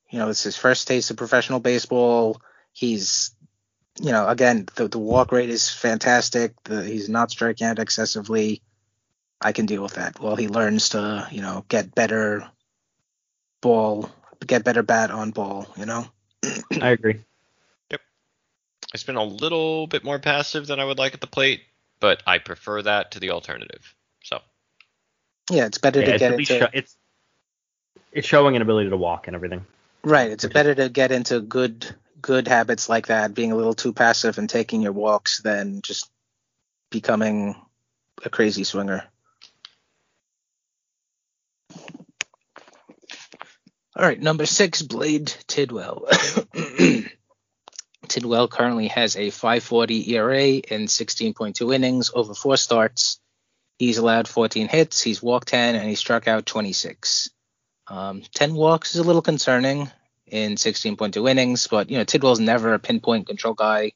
[0.09, 2.41] You know, it's his first taste of professional baseball.
[2.71, 3.35] He's,
[3.99, 6.53] you know, again, the the walk rate is fantastic.
[6.63, 8.61] The he's not striking out excessively.
[9.41, 10.19] I can deal with that.
[10.19, 12.49] Well, he learns to, you know, get better
[13.61, 14.09] ball,
[14.45, 15.67] get better bat on ball.
[15.75, 16.05] You know.
[16.81, 17.19] I agree.
[17.91, 18.01] Yep.
[18.93, 21.63] It's been a little bit more passive than I would like at the plate,
[21.99, 23.95] but I prefer that to the alternative.
[24.23, 24.39] So
[25.49, 26.97] Yeah, it's better Yeah, to it's, get into sho- it's
[28.11, 29.65] it's showing an ability to walk and everything.
[30.03, 30.31] right.
[30.31, 33.73] It's which is- better to get into good good habits like that, being a little
[33.73, 36.09] too passive and taking your walks, than just
[36.89, 37.55] becoming
[38.23, 39.03] a crazy swinger.
[43.95, 46.07] All right, number six, Blade Tidwell.
[48.07, 53.19] Tidwell currently has a 5.40 ERA in 16.2 innings over four starts.
[53.77, 57.29] He's allowed 14 hits, he's walked 10, and he struck out 26.
[57.87, 59.89] Um, 10 walks is a little concerning
[60.27, 63.91] in 16.2 innings, but you know Tidwell's never a pinpoint control guy.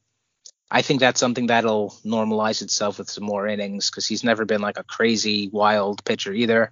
[0.69, 4.61] I think that's something that'll normalize itself with some more innings because he's never been
[4.61, 6.71] like a crazy wild pitcher either.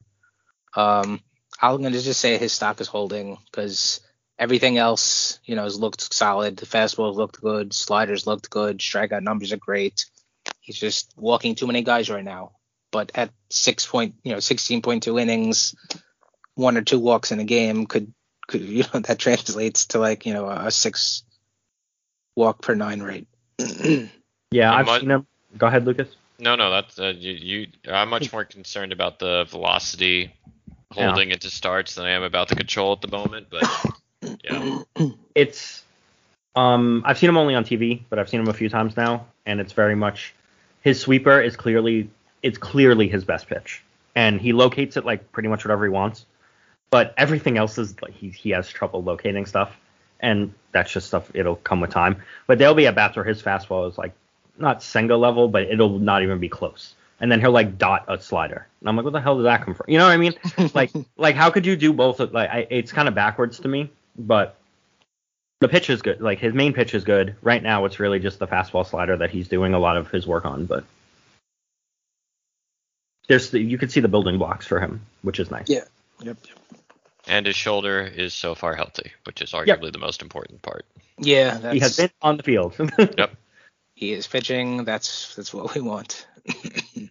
[0.76, 1.22] Um,
[1.62, 4.02] I'm gonna just say his stock is holding because
[4.38, 6.58] everything else, you know, has looked solid.
[6.58, 10.06] The fastballs looked good, sliders looked good, strikeout numbers are great.
[10.60, 12.52] He's just walking too many guys right now.
[12.96, 15.76] But at six point, you know, 16.2 innings,
[16.54, 18.14] one or two walks in a game could,
[18.48, 21.24] could you know, that translates to like, you know, a six
[22.38, 23.28] walk per nine rate.
[24.50, 25.28] yeah, I've what- seen him.
[25.58, 26.08] Go ahead, Lukas.
[26.40, 27.68] No, no, that's uh, you, you.
[27.90, 30.34] I'm much more concerned about the velocity
[30.96, 31.18] Yeah.
[31.18, 33.48] it to starts than I am about the control at the moment.
[33.50, 33.64] But
[34.44, 34.84] yeah,
[35.36, 35.84] It's
[36.56, 39.28] um I've seen him only on TV, but I've seen him a few times now,
[39.46, 40.34] and it's very much
[40.82, 42.10] his sweeper is clearly
[42.46, 43.84] it's clearly his best pitch,
[44.16, 46.26] and he locates it like pretty much whatever he wants.
[46.92, 49.76] But everything else is like he he has trouble locating stuff,
[50.20, 52.22] and that's just stuff it'll come with time.
[52.48, 54.14] But there'll be at bats where his fastball is like
[54.58, 56.94] not Senga level, but it'll not even be close.
[57.20, 59.64] And then he'll like dot a slider, and I'm like, what the hell did that
[59.64, 59.86] come from?
[59.90, 60.34] You know what I mean?
[60.76, 62.20] like like how could you do both?
[62.20, 64.56] of- Like I, it's kind of backwards to me, but
[65.62, 66.22] the pitch is good.
[66.22, 67.36] Like his main pitch is good.
[67.42, 70.28] Right now, it's really just the fastball slider that he's doing a lot of his
[70.28, 70.66] work on.
[70.66, 70.84] But
[73.28, 75.70] there's the, you can see the building blocks for him, which is nice.
[75.70, 75.84] Yeah.
[76.22, 76.38] Yep.
[77.28, 80.86] and his shoulder is so far healthy, which is arguably the most important part.
[81.18, 82.76] Yeah, that's, He has been on the field.
[83.18, 83.36] Yep.
[83.96, 84.86] he is pitching.
[84.86, 86.26] That's that's what we want.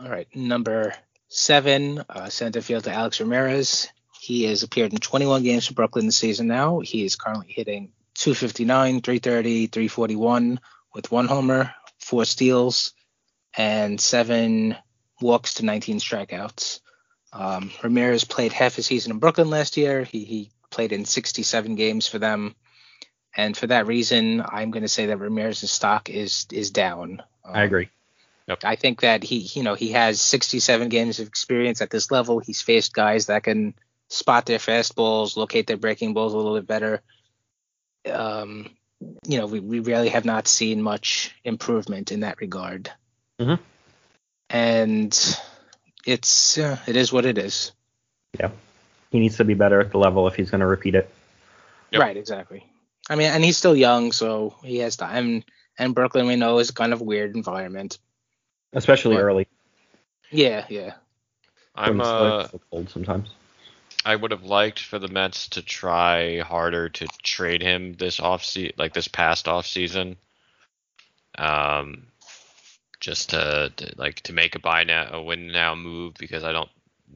[0.00, 0.94] All right, number
[1.28, 3.88] seven, uh, center field to Alex Ramirez.
[4.20, 6.80] He has appeared in 21 games for Brooklyn this season now.
[6.80, 10.60] He is currently hitting 259, 330, 341
[10.94, 11.74] with one homer,
[12.08, 12.94] four steals,
[13.56, 14.76] and seven
[15.20, 16.80] walks to 19 strikeouts.
[17.32, 20.04] Um, Ramirez played half a season in Brooklyn last year.
[20.04, 22.54] He, he played in 67 games for them.
[23.36, 27.22] And for that reason, I'm going to say that Ramirez's stock is is down.
[27.44, 27.90] I agree.
[28.64, 32.38] I think that he, you know, he has 67 games of experience at this level.
[32.38, 33.74] He's faced guys that can
[34.08, 37.02] spot their fastballs, locate their breaking balls a little bit better.
[38.10, 38.70] Um,
[39.00, 42.90] you know, we, we really have not seen much improvement in that regard.
[43.38, 43.58] Mhm.
[44.50, 45.38] And
[46.06, 47.72] it's uh, it is what it is.
[48.38, 48.50] Yeah,
[49.10, 51.10] he needs to be better at the level if he's going to repeat it.
[51.94, 52.64] Right, exactly.
[53.08, 55.44] I mean, and he's still young, so he has time.
[55.78, 57.98] And Brooklyn, we know, is kind of weird environment.
[58.72, 59.24] especially What?
[59.24, 59.46] early.
[60.30, 60.94] Yeah, yeah.
[61.74, 63.28] I'm when uh, so cold sometimes.
[64.08, 68.42] I would have liked for the Mets to try harder to trade him this off
[68.42, 70.16] se- like this past off season.
[71.36, 72.06] Um,
[73.00, 76.52] just to, to like to make a buy now, a win now move because I
[76.52, 76.70] don't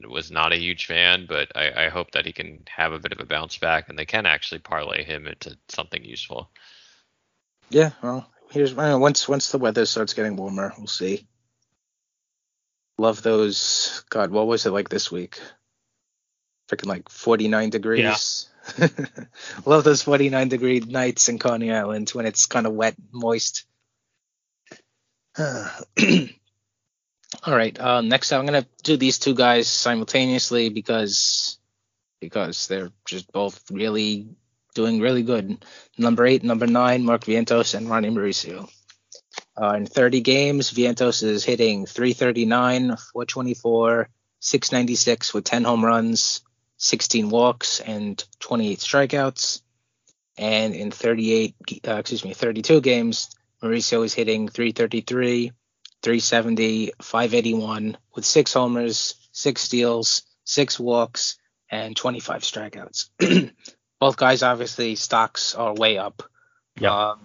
[0.07, 3.11] was not a huge fan, but I, I hope that he can have a bit
[3.11, 6.51] of a bounce back and they can actually parlay him into something useful.
[7.71, 11.25] Yeah, well, here's know, once once the weather starts getting warmer, we'll see.
[12.99, 14.03] Love those.
[14.11, 15.39] God, what was it like this week?
[16.73, 18.49] Freaking like 49 degrees.
[19.65, 23.65] Love those 49 degree nights in Coney Island when it's kind of wet, moist.
[25.37, 25.45] All
[27.47, 27.79] right.
[27.79, 31.57] Uh, next, I'm gonna do these two guys simultaneously because
[32.21, 34.29] because they're just both really
[34.75, 35.65] doing really good.
[35.97, 38.69] Number eight, number nine, Mark Vientos and Ronny Mauricio.
[39.61, 44.09] Uh, in 30 games, Vientos is hitting 339, 424,
[44.39, 46.41] 696 with 10 home runs,
[46.83, 49.61] 16 walks, and 28 strikeouts.
[50.37, 51.55] And in 38,
[51.87, 53.29] uh, excuse me, 32 games,
[53.61, 55.53] Mauricio is hitting 333,
[56.01, 61.37] 370, 581 with six homers, six steals, six walks,
[61.71, 63.53] and 25 strikeouts.
[64.01, 66.23] Both guys, obviously, stocks are way up.
[66.77, 67.11] Yeah.
[67.11, 67.21] Um,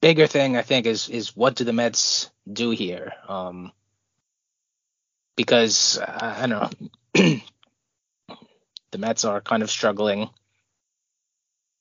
[0.00, 3.14] bigger thing I think is is what do the Mets do here?
[3.26, 3.72] Um,
[5.34, 7.40] because uh, I don't know,
[8.94, 10.30] the Mets are kind of struggling.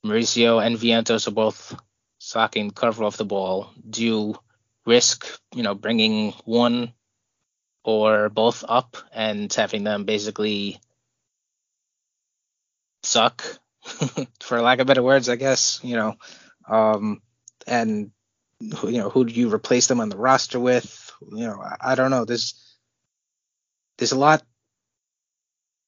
[0.04, 1.80] Mauricio and Vientos are both
[2.18, 3.70] socking the cover off the ball.
[3.88, 4.36] Do you
[4.88, 6.92] risk, you know, bringing one
[7.84, 10.80] or both up and having them basically
[13.04, 13.44] suck,
[14.42, 16.16] for lack of better words, I guess, you know,
[16.68, 17.22] um,
[17.68, 18.10] and
[18.60, 21.12] you know, who do you replace them on the roster with?
[21.22, 22.26] You know, I, I don't know.
[22.26, 22.56] There's
[23.98, 24.42] there's a lot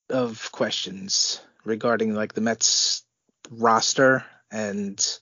[0.09, 3.03] of questions regarding like the Mets
[3.49, 5.19] roster and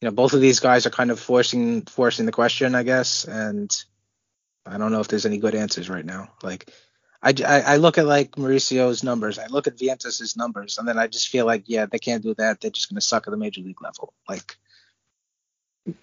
[0.00, 3.24] you know both of these guys are kind of forcing forcing the question, I guess,
[3.24, 3.70] and
[4.66, 6.32] I don't know if there's any good answers right now.
[6.42, 6.70] Like
[7.22, 10.98] I, I, I look at like Mauricio's numbers, I look at Vientos' numbers, and then
[10.98, 12.60] I just feel like yeah, they can't do that.
[12.60, 14.12] They're just gonna suck at the major league level.
[14.28, 14.56] Like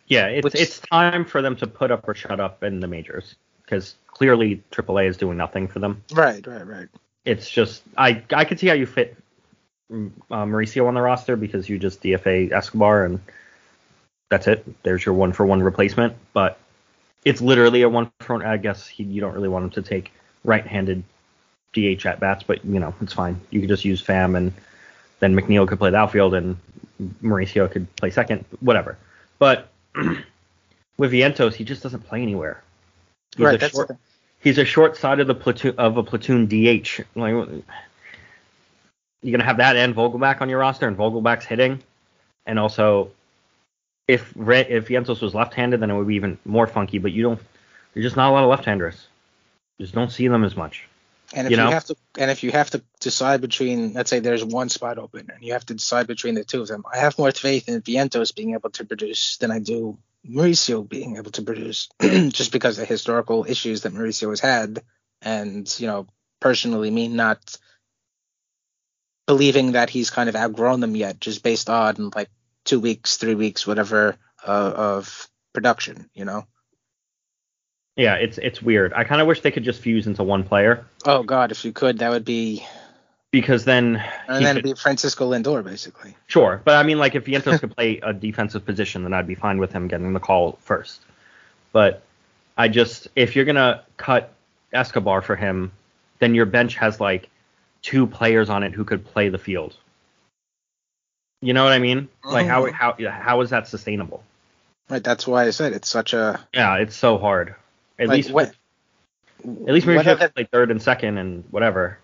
[0.07, 2.87] Yeah, it's Which- it's time for them to put up or shut up in the
[2.87, 6.03] majors because clearly AAA is doing nothing for them.
[6.13, 6.89] right, right, right.
[7.25, 9.17] It's just I I could see how you fit
[9.91, 13.19] mm, uh, Mauricio on the roster because you just DFA Escobar and
[14.29, 14.65] that's it.
[14.83, 16.57] There's your one for one replacement, but
[17.25, 18.45] it's literally a one for one.
[18.45, 20.11] I guess he, you don't really want him to take
[20.43, 21.03] right-handed
[21.73, 23.39] DH at bats, but you know it's fine.
[23.51, 24.51] You could just use Pham and
[25.19, 26.57] then McNeil could play the outfield and
[27.21, 28.97] Mauricio could play second, whatever.
[29.39, 29.69] But
[30.97, 32.63] with Vientos, he just doesn't play anywhere.
[33.37, 33.91] He's Right, a that's short.
[34.41, 37.01] He's a short side of the platoon of a platoon DH.
[37.15, 37.31] Like
[39.21, 41.81] you're gonna have that and Vogelbach on your roster, and Vogelbach's hitting,
[42.45, 43.11] and also
[44.07, 46.97] if Re- if Vientos was left-handed, then it would be even more funky.
[46.97, 47.39] But you don't.
[47.93, 49.07] There's just not a lot of left-handers.
[49.77, 50.87] You just don't see them as much.
[51.33, 54.19] And if You you, have to, and if you have to decide between, let's say
[54.19, 56.97] there's one spot open, and you have to decide between the two of them, I
[56.97, 59.97] have more faith in Vientos being able to produce than I do
[60.29, 64.83] Mauricio being able to produce, just because of the historical issues that Mauricio has had,
[65.21, 66.07] and you know,
[66.39, 67.57] personally, me not
[69.27, 72.29] believing that he's kind of outgrown them yet, just based on like
[72.65, 76.45] two weeks, three weeks, whatever uh, of production, you know.
[77.95, 78.93] Yeah, it's it's weird.
[78.93, 81.71] I kind of wish they could just fuse into one player Oh God, if you
[81.71, 82.65] could, that would be,
[83.31, 83.95] because then
[84.27, 86.15] and then could- it'd be Francisco Lindor basically.
[86.27, 89.35] Sure, but I mean, like if Vientos could play a defensive position, then I'd be
[89.35, 91.01] fine with him getting the call first.
[91.71, 92.03] But
[92.57, 94.33] I just, if you're gonna cut
[94.73, 95.71] Escobar for him,
[96.19, 97.29] then your bench has like
[97.81, 99.75] two players on it who could play the field.
[101.41, 102.07] You know what I mean?
[102.23, 102.71] Like how Mhm.
[102.73, 104.23] how how is that sustainable?
[104.89, 107.55] Right, that's why I said it's such a Yeah, it's so hard.
[107.97, 108.47] At like, least what,
[109.43, 111.97] at least Mauricio other- could play third and second and whatever.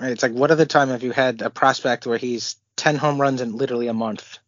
[0.00, 3.20] Right, it's like what other time have you had a prospect where he's ten home
[3.20, 4.38] runs in literally a month,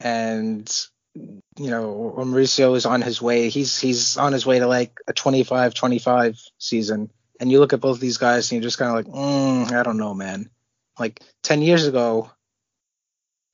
[0.00, 0.70] and
[1.14, 3.48] you know, or Mauricio is on his way.
[3.48, 8.00] He's he's on his way to like a 25-25 season, and you look at both
[8.00, 10.50] these guys and you're just kind of like, mm, I don't know, man.
[10.98, 12.30] Like ten years ago,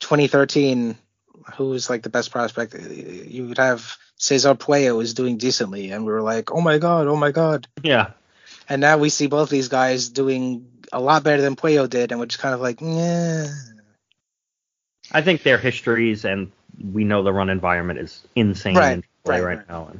[0.00, 0.96] 2013,
[1.56, 2.74] who was like the best prospect?
[2.74, 7.06] You would have Cesar Puello was doing decently, and we were like, oh my god,
[7.06, 7.66] oh my god.
[7.82, 8.12] Yeah.
[8.68, 12.20] And now we see both these guys doing a lot better than Puello did, and
[12.20, 13.48] we're just kind of like, yeah.
[15.10, 16.50] I think their histories and
[16.92, 19.90] we know the run environment is insane Right, in play right, right, now.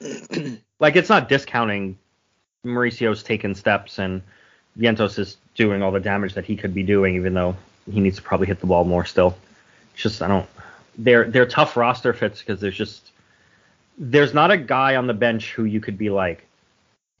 [0.00, 1.98] And like it's not discounting
[2.64, 4.22] Mauricio's taken steps and
[4.78, 7.56] Vientos is doing all the damage that he could be doing, even though
[7.90, 9.36] he needs to probably hit the ball more still.
[9.94, 10.48] It's just I don't.
[10.98, 13.10] They're they're tough roster fits because there's just
[13.98, 16.44] there's not a guy on the bench who you could be like,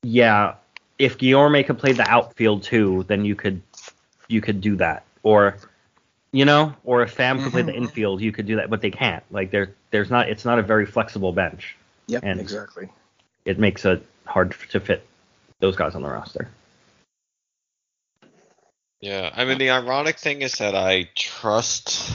[0.02, 0.54] yeah,
[0.98, 3.62] if Guillorme could play the outfield too, then you could
[4.28, 5.04] you could do that.
[5.22, 5.56] Or
[6.32, 7.84] you know, or if Pham could play the mm-hmm.
[7.84, 9.24] infield, you could do that, but they can't.
[9.30, 11.76] Like there there's not it's not a very flexible bench.
[12.08, 12.88] Yep, And- exactly.
[13.44, 15.06] It makes it hard to fit
[15.60, 16.48] those guys on the roster.
[19.00, 22.12] Yeah, I mean the ironic thing is that I trust.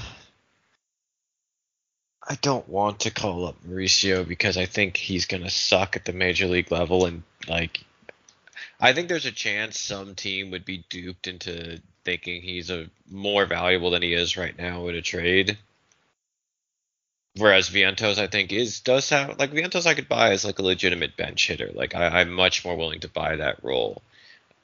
[2.27, 6.13] I don't want to call up Mauricio because I think he's gonna suck at the
[6.13, 7.79] major league level, and like,
[8.81, 13.45] I think there's a chance some team would be duped into thinking he's a more
[13.45, 15.57] valuable than he is right now in a trade.
[17.37, 20.63] Whereas Vientos, I think, is does have like Vientos I could buy as like a
[20.63, 21.69] legitimate bench hitter.
[21.73, 24.01] Like I, I'm much more willing to buy that role.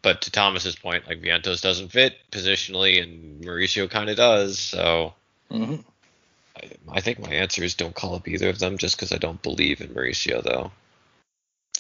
[0.02, 4.60] But to Thomas's point, like Vientos doesn't fit positionally, and Mauricio kind of does.
[4.60, 5.14] So
[5.52, 5.84] Mhm.
[6.58, 9.18] I, I think my answer is don't call up either of them, just because I
[9.18, 10.72] don't believe in Mauricio, though.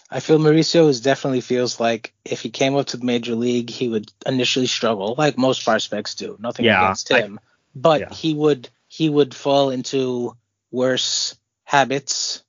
[0.09, 3.69] I feel Mauricio is definitely feels like if he came up to the major league,
[3.69, 6.37] he would initially struggle, like most prospects do.
[6.39, 7.39] Nothing Yeah, against I- him,
[7.75, 8.13] but yeah.
[8.13, 10.35] he would he would fall into
[10.71, 11.35] worse
[11.65, 12.43] habits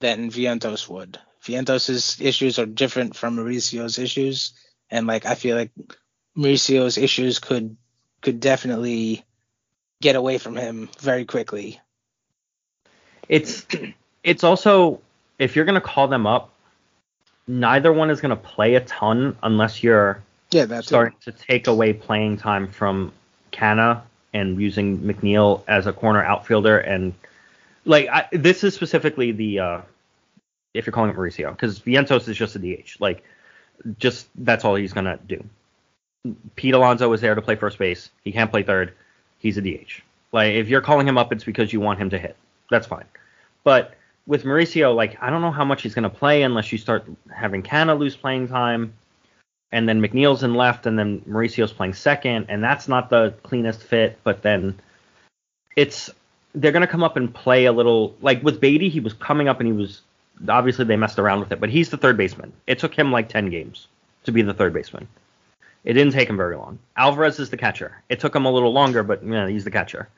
[0.00, 1.18] than Vientos would.
[1.42, 4.52] Vientos's issues are different from Mauricio's issues,
[4.88, 5.72] and like I feel like
[6.36, 7.76] Mauricio's issues could
[8.22, 9.24] could definitely
[10.00, 11.80] get away from him very quickly.
[13.28, 13.66] It's
[14.22, 15.00] it's also
[15.40, 16.53] if you're gonna call them up,
[17.46, 21.92] neither one is gonna play a ton unless you're Yeah, that's starting to take away
[21.92, 23.12] playing time from
[23.52, 27.14] Canha and using McNeil as a corner outfielder and
[27.84, 29.80] like I, this is specifically the uh
[30.72, 33.22] if you're calling it Mauricio because Vientos is just a DH like
[33.98, 35.44] just that's all he's gonna do
[36.56, 38.10] Pete Alonso is there to play first base.
[38.22, 38.94] He can't play third.
[39.38, 40.02] He's a DH.
[40.32, 42.36] Like if you're calling him up, it's because you want him to hit.
[42.70, 43.04] That's fine.
[43.62, 43.94] But
[44.26, 47.06] with Mauricio, like I don't know how much he's going to play unless you start
[47.32, 48.94] having Canha lose playing time,
[49.72, 53.82] and then McNeil's in left, and then Mauricio's playing second, and that's not the cleanest
[53.82, 54.18] fit.
[54.24, 54.78] But then
[55.76, 56.10] it's
[56.54, 59.48] they're going to come up and play a little like with Baty, he was coming
[59.48, 60.02] up and he was
[60.48, 62.52] obviously they messed around with it, but he's the third baseman.
[62.66, 63.88] It took him like 10 games
[64.24, 65.08] to be the third baseman.
[65.84, 66.78] It didn't take him very long.
[66.96, 68.02] Alvarez is the catcher.
[68.08, 70.08] It took him a little longer, but yeah, he's the catcher.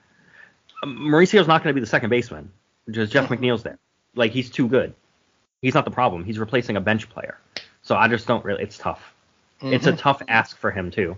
[0.84, 2.50] Mauricio's not going to be the second baseman.
[2.90, 3.78] Just Jeff McNeil's there.
[4.16, 4.94] Like he's too good.
[5.62, 6.24] He's not the problem.
[6.24, 7.38] He's replacing a bench player.
[7.82, 8.62] So I just don't really.
[8.62, 9.14] It's tough.
[9.62, 9.98] It's a Mhm.
[9.98, 11.16] tough ask for him too.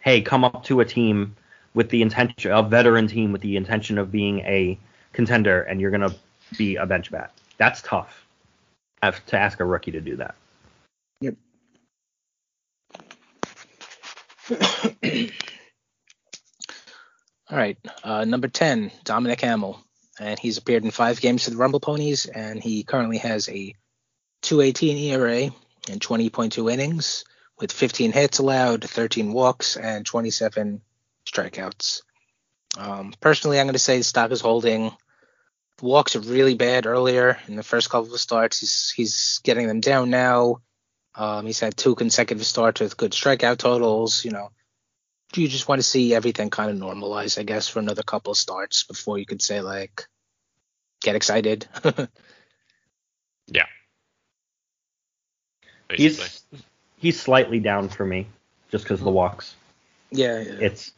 [0.00, 1.36] Hey, come up to a team
[1.74, 4.78] with the intention, a veteran team with the intention of being a
[5.12, 6.14] contender, and you're gonna
[6.58, 7.32] be a bench bat.
[7.58, 8.26] That's tough.
[9.02, 10.34] Have to ask a rookie to do that.
[11.20, 11.34] Yep.
[17.50, 19.84] All right, uh, number 10, Dominic Hamel.
[20.20, 23.74] And he's appeared in five games for the Rumble Ponies, and he currently has a
[24.42, 25.50] 218 ERA
[25.90, 27.24] and 20.2 innings
[27.58, 30.82] with 15 hits allowed, 13 walks, and 27
[31.26, 32.02] strikeouts.
[32.76, 34.90] Um, personally, I'm going to say the stock is holding.
[35.78, 38.60] The walks are really bad earlier in the first couple of starts.
[38.60, 40.58] He's, he's getting them down now.
[41.14, 44.24] Um, he's had two consecutive starts with good strikeout totals.
[44.24, 44.50] You know,
[45.36, 48.38] you just want to see everything kind of normalize, I guess, for another couple of
[48.38, 50.06] starts before you could say like,
[51.00, 51.66] get excited.
[53.48, 53.66] Yeah.
[55.88, 56.04] Basically.
[56.06, 56.44] He's
[56.96, 58.26] he's slightly down for me
[58.70, 59.54] just because of the walks.
[60.10, 60.52] yeah, yeah.
[60.60, 60.92] It's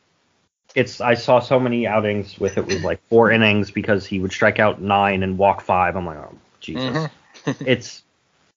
[0.74, 4.32] it's I saw so many outings with it was like four innings because he would
[4.32, 5.96] strike out nine and walk five.
[5.96, 7.08] I'm like, oh Jesus.
[7.44, 7.56] Mhm.
[7.66, 8.02] it's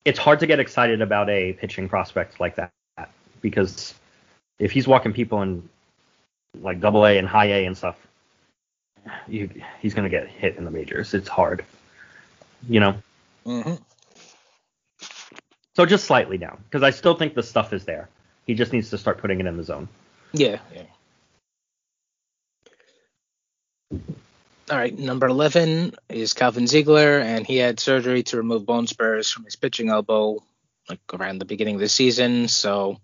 [0.06, 2.72] it's hard to get excited about a pitching prospect like that
[3.42, 3.94] because
[4.60, 5.68] if he's walking people in
[6.60, 7.96] like double A and high A and stuff,
[9.28, 9.50] you,
[9.82, 11.14] he's gonna get hit in the majors.
[11.14, 11.64] It's hard,
[12.68, 12.96] you know.
[13.46, 13.76] hmm
[15.76, 18.10] So just slightly down because I still think the stuff is there.
[18.46, 19.88] He just needs to start putting it in the zone.
[20.34, 20.84] Yeah, yeah.
[24.70, 29.32] All right, number 11 is Calvin Ziegler, and he had surgery to remove bone spurs
[29.32, 30.44] from his pitching elbow
[30.90, 32.50] like around the beginning of the season.
[32.50, 33.00] So,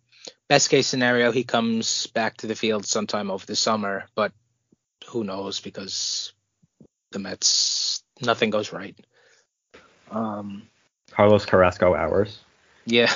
[0.53, 4.31] best case scenario, he comes back to the field sometime over the summer, but
[5.07, 6.31] who knows because
[7.11, 8.95] the Mets, nothing goes right.
[10.11, 10.67] Um,
[11.09, 12.39] Carlos Carrasco hours.
[12.85, 13.11] yeah.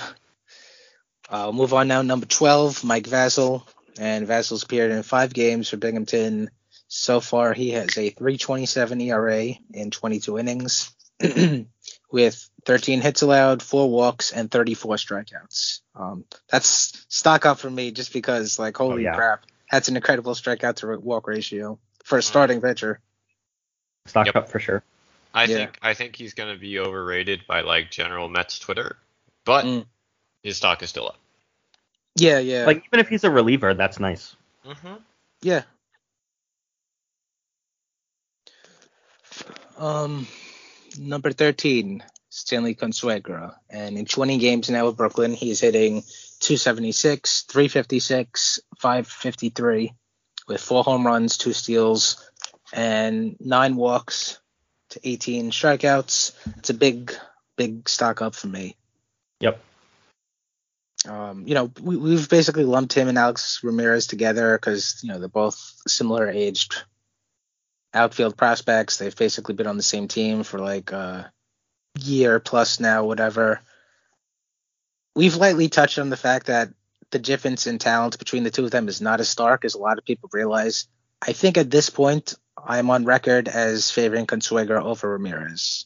[1.30, 2.02] I'll move on now.
[2.02, 3.62] Number 12, Mike Vasil.
[4.00, 6.50] And Vasil's appeared in five games for Binghamton.
[6.88, 10.92] So far, he has a 327 ERA in 22 innings
[12.12, 15.80] with 13 hits allowed, four walks, and 34 strikeouts.
[15.96, 19.16] Um, that's stock up for me just because, like, holy yeah.
[19.16, 23.00] crap, that's an incredible strikeout to walk ratio for a starting pitcher.
[24.06, 24.84] Stock up for sure.
[25.34, 25.56] I Yeah.
[25.56, 28.98] think I think he's gonna be overrated by like general Mets Twitter,
[29.46, 29.86] but Mm.
[30.44, 31.20] his stock is still up.
[32.16, 32.66] Yeah, yeah.
[32.66, 34.36] Like even if he's a reliever, that's nice.
[34.66, 34.96] Mm-hmm.
[35.42, 35.64] Yeah.
[39.78, 40.28] Um,
[40.98, 42.04] number 13,
[42.38, 43.56] Stanley Consuegra.
[43.68, 46.04] And in 20 games now with Brooklyn, he's hitting
[46.40, 49.92] 276, 356, 553
[50.48, 52.30] with four home runs, two steals,
[52.72, 54.40] and nine walks
[54.92, 56.34] to 18 strikeouts.
[56.60, 57.12] It's a big,
[57.56, 58.76] big stock up for me.
[59.40, 59.60] Yep.
[61.10, 65.20] Um, you know, we, we've basically lumped him and Alex Ramirez together because you know
[65.20, 66.84] they're both similar aged
[67.96, 68.98] outfield prospects.
[68.98, 71.32] They've basically been on the same team for like a
[72.00, 73.62] year plus now, whatever.
[75.16, 76.70] We've lightly touched on the fact that
[77.12, 79.80] the difference in talent between the two of them is not as stark as a
[79.80, 80.88] lot of people realize.
[81.22, 85.86] I think at this point, I'm on record as favoring Consuegra over Ramirez.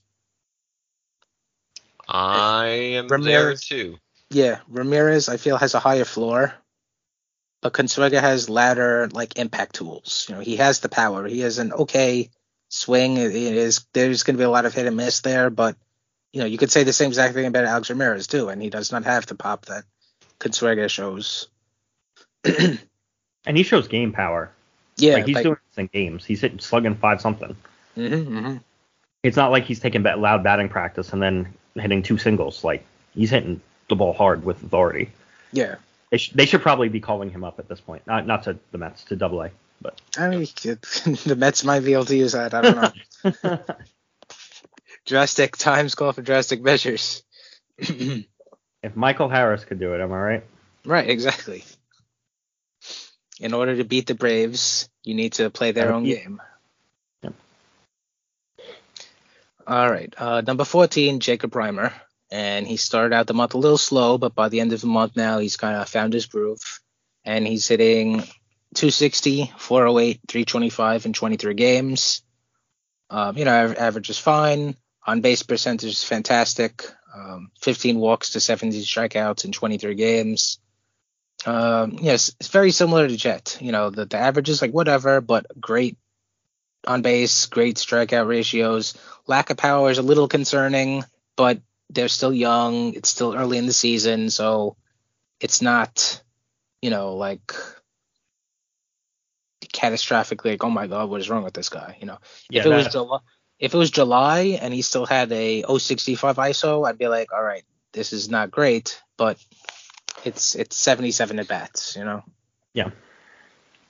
[2.08, 3.98] I am Ramirez- there too.
[4.30, 6.54] Yeah, Ramirez I feel has a higher floor,
[7.62, 10.26] but Consuegra has ladder like impact tools.
[10.28, 11.28] You know, he has the power.
[11.28, 12.30] He has an okay
[12.70, 13.18] swing.
[13.18, 15.76] It is there's going to be a lot of hit and miss there, but
[16.34, 18.70] you know you could say the same exact thing about Alex Ramirez too, and he
[18.70, 19.84] does not have the pop that
[20.40, 21.48] Consuegra shows.
[23.46, 24.52] And he shows game power.
[24.98, 26.26] Yeah, like he's like- doing this in games.
[26.26, 27.56] He's hitting slugging five something.
[27.98, 28.58] Mm-hmm, mm-hmm.
[29.24, 32.64] It's not like he's taking ba- loud batting practice and then hitting two singles.
[32.64, 35.10] Like he's hitting the ball hard with authority.
[35.52, 35.76] Yeah,
[36.12, 38.06] They, sh- they should probably be calling him up at this point.
[38.06, 39.50] Not not to the Mets, to Double A.
[39.82, 42.54] But I mean the Mets might be able to use that.
[42.54, 43.60] I don't know.
[45.06, 47.24] drastic times call for drastic measures.
[47.78, 48.26] if
[48.96, 50.44] Michael Harris could do it, am I right?
[50.86, 51.64] Right, exactly.
[53.40, 56.42] in order to beat the Braves, you need to play their own game.
[57.24, 57.34] Yep.
[59.68, 60.14] All right.
[60.18, 61.92] Uh, number 14, Jacob Reimer.
[62.30, 64.88] And he started out the month a little slow, but by the end of the
[64.88, 66.80] month now, he's kind of found his groove.
[67.26, 68.22] And he's hitting
[68.76, 72.24] 260, 408, 325 in 23 games.
[73.10, 74.76] Um, you know, aver- average is fine.
[75.06, 76.86] On base percentage is fantastic.
[77.14, 80.60] Um, 15 walks to 70 strikeouts in 23 games.
[81.46, 83.58] Um, yes, it's very similar to Jett.
[83.60, 85.98] You know, the, the average is like whatever, but great
[86.86, 88.96] on base, great strikeout ratios.
[89.28, 91.04] Lack of power is a little concerning,
[91.36, 92.94] but they're still young.
[92.94, 94.78] It's still early in the season, so
[95.40, 96.22] it's not,
[96.82, 97.54] you know, like
[99.74, 101.98] catastrophically like, oh my god, what is wrong with this guy?
[102.00, 102.18] You know,
[102.50, 103.20] Yeah, if it was July,
[103.62, 107.44] if it was July and he still had a 065 ISO, I'd be like, all
[107.44, 109.38] right, this is not great, but
[110.26, 112.24] it's it's 77 at bats, you know.
[112.74, 112.90] Yeah.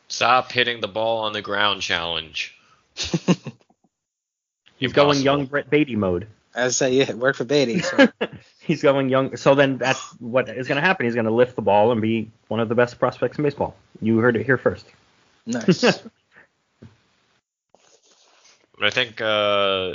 [0.09, 2.53] Stop hitting the ball on the ground challenge.
[2.95, 5.24] He's going Impossible.
[5.24, 6.28] young Brett Baty mode.
[6.53, 7.80] I say, yeah, it worked for Baty.
[7.80, 8.09] So.
[8.59, 9.38] He's going young.
[9.38, 11.05] So then that's what is going to happen.
[11.05, 13.74] He's going to lift the ball and be one of the best prospects in baseball.
[14.01, 14.86] You heard it here first.
[15.45, 16.03] nice.
[18.82, 19.94] But I think uh,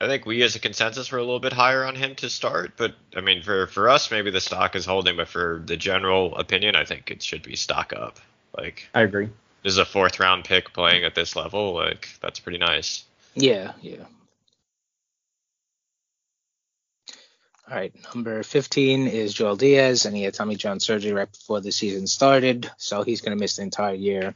[0.00, 2.74] I think we as a consensus were a little bit higher on him to start.
[2.76, 5.16] But I mean, for for us, maybe the stock is holding.
[5.16, 8.20] But for the general opinion, I think it should be stock up.
[8.56, 9.28] Like I agree.
[9.64, 11.74] this is a fourth round pick playing at this level.
[11.74, 13.02] Like that's pretty nice.
[13.34, 14.04] Yeah, yeah.
[17.68, 21.60] All right, number 15 is Joel Diaz, and he had Tommy John surgery right before
[21.60, 24.34] the season started, so he's going to miss the entire year.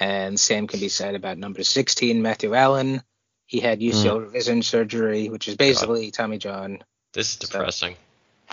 [0.00, 3.02] And same can be said about number 16, Matthew Allan.
[3.46, 6.84] He had UCL revision surgery, which is basically Tommy John.
[7.12, 7.96] This is depressing.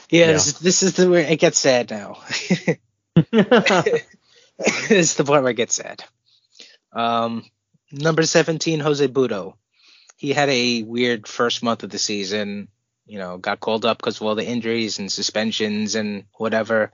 [0.10, 0.32] Yeah, Yeah.
[0.34, 2.18] This, is, this is the where it gets sad now.
[3.32, 4.06] this
[4.90, 6.04] is the part where it gets sad.
[6.94, 7.44] Um,
[7.92, 9.56] number 17, Jose Butto.
[10.18, 12.70] He had a weird first month of the season.
[13.06, 16.92] You know, got called up because of all the injuries and suspensions and whatever.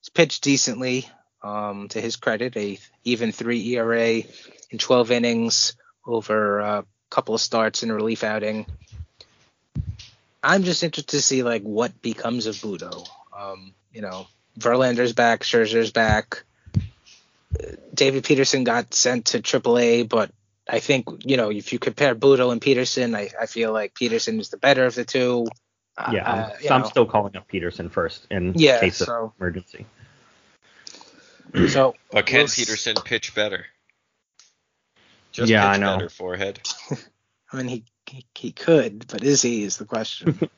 [0.00, 1.08] He's pitched decently.
[1.42, 4.22] Um, to his credit, a even three ERA
[4.70, 5.74] in 12 innings
[6.06, 8.66] over a couple of starts in a relief outing.
[10.42, 13.06] I'm just interested to see like what becomes of Butto.
[13.36, 14.26] Um, you know,
[14.58, 16.44] Verlander's back, Scherzer's back.
[17.92, 20.30] David Peterson got sent to AAA, but
[20.68, 24.38] I think you know if you compare Butto and Peterson, I, I feel like Peterson
[24.40, 25.46] is the better of the two.
[26.12, 29.32] Yeah, I'm, uh, so I'm still calling up Peterson first in Yeah, case so- of
[29.40, 29.86] emergency.
[31.68, 31.94] So.
[32.10, 33.66] But can we'll s- Peterson pitch better?
[35.32, 35.96] Just Yeah, pitch I know.
[35.96, 36.60] better, forehead.
[37.52, 40.38] I mean, he, he he could, but is he is the question.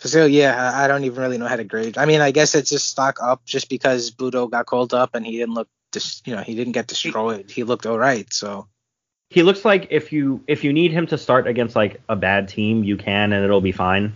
[0.00, 1.98] so yeah, I I don't even really know how to grade.
[1.98, 5.24] I mean, I guess it's just stock up just because Butto got called up and
[5.24, 7.50] he didn't look, dis- you know, he didn't get destroyed.
[7.50, 8.30] He looked all right.
[8.32, 8.66] So
[9.30, 12.48] He looks like if you if you need him to start against like a bad
[12.48, 14.14] team, you can and it'll be fine.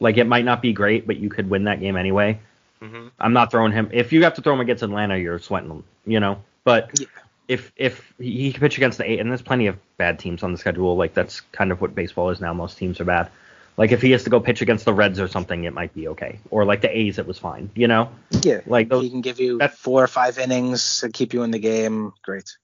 [0.00, 2.40] Like it might not be great, but you could win that game anyway.
[2.82, 3.88] Hmm I'm not throwing him.
[3.92, 6.42] If you have to throw him against Atlanta, you're sweating you know.
[6.64, 7.06] But Yeah.
[7.48, 10.42] if if he he can pitch against the eight, and there's plenty of bad teams
[10.42, 12.52] on the schedule, like that's kind of what baseball is now.
[12.52, 13.30] Most teams are bad.
[13.76, 16.08] Like if he has to go pitch against the Reds or something, it might be
[16.08, 16.38] okay.
[16.50, 18.10] Or like the A's, it was fine, you know.
[18.42, 21.42] yeah, Like those, he can give you that- four or five innings to keep you
[21.42, 22.12] in the game.
[22.22, 22.54] Great.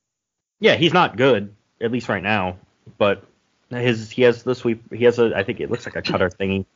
[0.61, 2.57] yeah, he's not good at least right now,
[2.99, 3.25] but
[3.71, 4.93] his he has the sweep.
[4.93, 6.67] He has a I think it looks like a cutter thingy.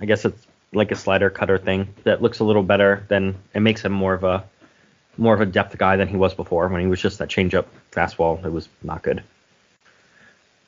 [0.00, 3.60] I guess it's like a slider cutter thing that looks a little better than it
[3.60, 4.44] makes him more of a
[5.18, 7.66] more of a depth guy than he was before when he was just that changeup
[7.90, 8.42] fastball.
[8.44, 9.22] It was not good.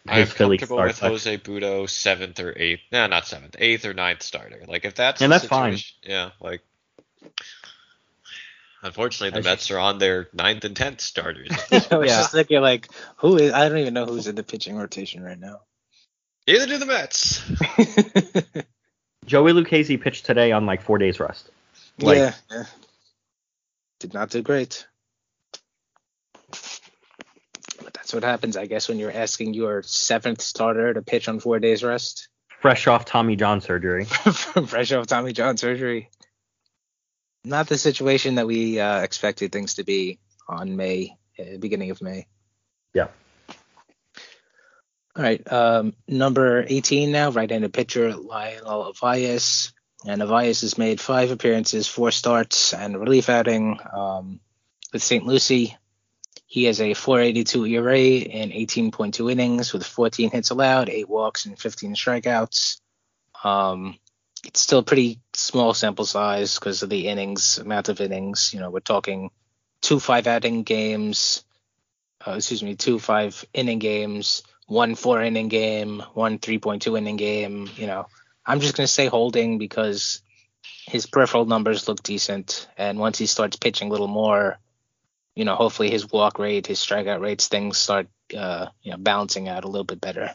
[0.07, 1.11] I'm His comfortable start with touch.
[1.13, 2.81] Jose Butto seventh or eighth.
[2.93, 4.63] No, not seventh, eighth or ninth starter.
[4.69, 5.79] Like if that's And that's fine.
[6.03, 6.61] Yeah, like
[8.83, 11.51] unfortunately the I Mets are on their ninth and tenth starters.
[11.91, 12.19] I was Yeah.
[12.19, 13.53] just thinking like, who is?
[13.55, 15.61] I don't even know who's in the pitching rotation right now.
[16.47, 17.41] Either do the Mets.
[19.27, 21.51] Joey Lucchesi pitched today on like four days rest.
[21.99, 22.65] Like, yeah, yeah.
[24.01, 24.87] Did not do great.
[26.51, 31.41] But that's what happens, I guess, when you're asking your seventh starter to pitch on
[31.41, 32.29] four days rest.
[32.61, 34.05] fresh off Tommy John surgery.
[34.67, 36.11] Fresh off Tommy John surgery.
[37.45, 40.19] Not the situation that we uh, expected things to be
[40.49, 42.27] on May, uh, beginning of May.
[42.95, 43.09] Yeah.
[45.17, 45.53] All right.
[45.53, 49.73] Um, number 18 now, right-handed pitcher Layonel Ovalles.
[50.07, 54.41] And Ovalles has made five appearances, four starts, and a relief outing um,
[54.93, 55.25] with St.
[55.25, 55.77] Lucie.
[56.47, 61.59] He has a 482 ERA in 18.2 innings with 14 hits allowed, eight walks, and
[61.59, 62.81] 15 strikeouts.
[63.43, 63.99] Um,
[64.45, 68.53] it's still pretty small sample size because of the innings amount of innings.
[68.53, 69.31] You know, we're talking
[69.81, 71.45] two five outing games.
[72.27, 77.69] Uh, excuse me, two five inning games, one four inning game, one 3.2 inning game.
[77.77, 78.07] You know,
[78.47, 80.23] I'm just gonna say holding because
[80.87, 84.59] his peripheral numbers look decent, and once he starts pitching a little more,
[85.35, 89.49] you know, hopefully his walk rate, his strikeout rates, things start uh, you know balancing
[89.49, 90.31] out a little bit better.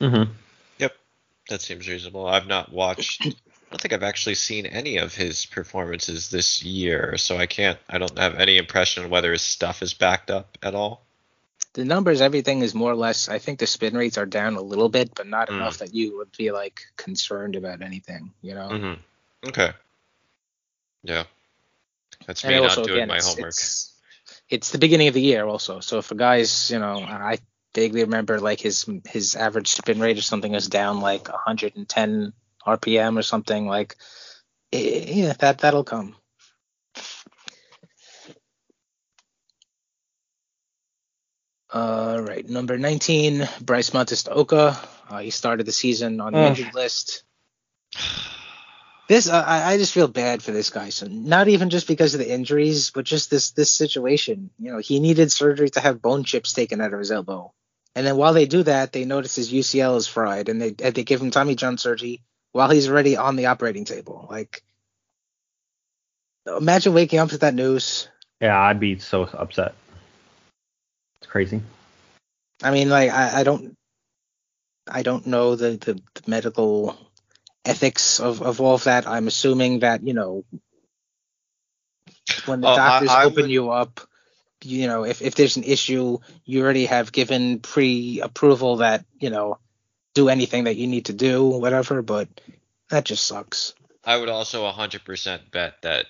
[0.00, 0.32] Mm-hmm.
[0.78, 0.92] Yep,
[1.48, 2.26] that seems reasonable.
[2.26, 3.26] I've not watched.
[3.26, 7.78] I don't think I've actually seen any of his performances this year, so I can't.
[7.88, 11.06] I don't have any impression whether his stuff is backed up at all.
[11.74, 13.28] The numbers, everything is more or less.
[13.30, 15.56] I think the spin rates are down a little bit, but not Mm.
[15.56, 18.32] enough that you would be like concerned about anything.
[18.42, 18.68] You know.
[18.68, 19.48] Mm-hmm.
[19.48, 19.72] Okay.
[21.02, 21.24] Yeah.
[22.26, 23.48] That's And me not doing again, my it's- homework.
[23.48, 23.88] It's,
[24.48, 25.80] it's the beginning of the year also.
[25.80, 27.38] So if a guy's, you know, I
[27.74, 32.32] vaguely remember like his his average spin rate or something is down like 110
[32.66, 33.96] RPM or something like,
[34.72, 36.16] eh, yeah, that that'll come.
[41.72, 44.78] All right, number 19, Bryce Montes de Oca.
[45.08, 46.58] Uh, he started the season on the Ugh.
[46.58, 47.22] injured list.
[49.08, 50.90] This I, I just feel bad for this guy.
[50.90, 54.50] So not even just because of the injuries, but just this this situation.
[54.58, 57.52] You know, he needed surgery to have bone chips taken out of his elbow,
[57.94, 60.94] and then while they do that, they notice his UCL is fried, and they and
[60.94, 64.26] they give him Tommy John surgery while he's already on the operating table.
[64.30, 64.62] Like,
[66.46, 68.08] imagine waking up to that news.
[68.40, 69.74] Yeah, I'd be so upset.
[71.22, 71.62] It's crazy.
[72.64, 73.76] I mean, like I, I don't
[74.90, 76.96] I don't know the, the, the medical
[77.64, 79.06] ethics of, of all of that.
[79.06, 80.44] I'm assuming that, you know,
[82.46, 84.00] when the I- doctors I open would- you up,
[84.64, 89.30] you know, if, if there's an issue, you already have given pre approval that, you
[89.30, 89.58] know,
[90.14, 92.28] do anything that you need to do, whatever, but
[92.90, 93.74] that just sucks.
[94.04, 96.06] I would also 100% bet that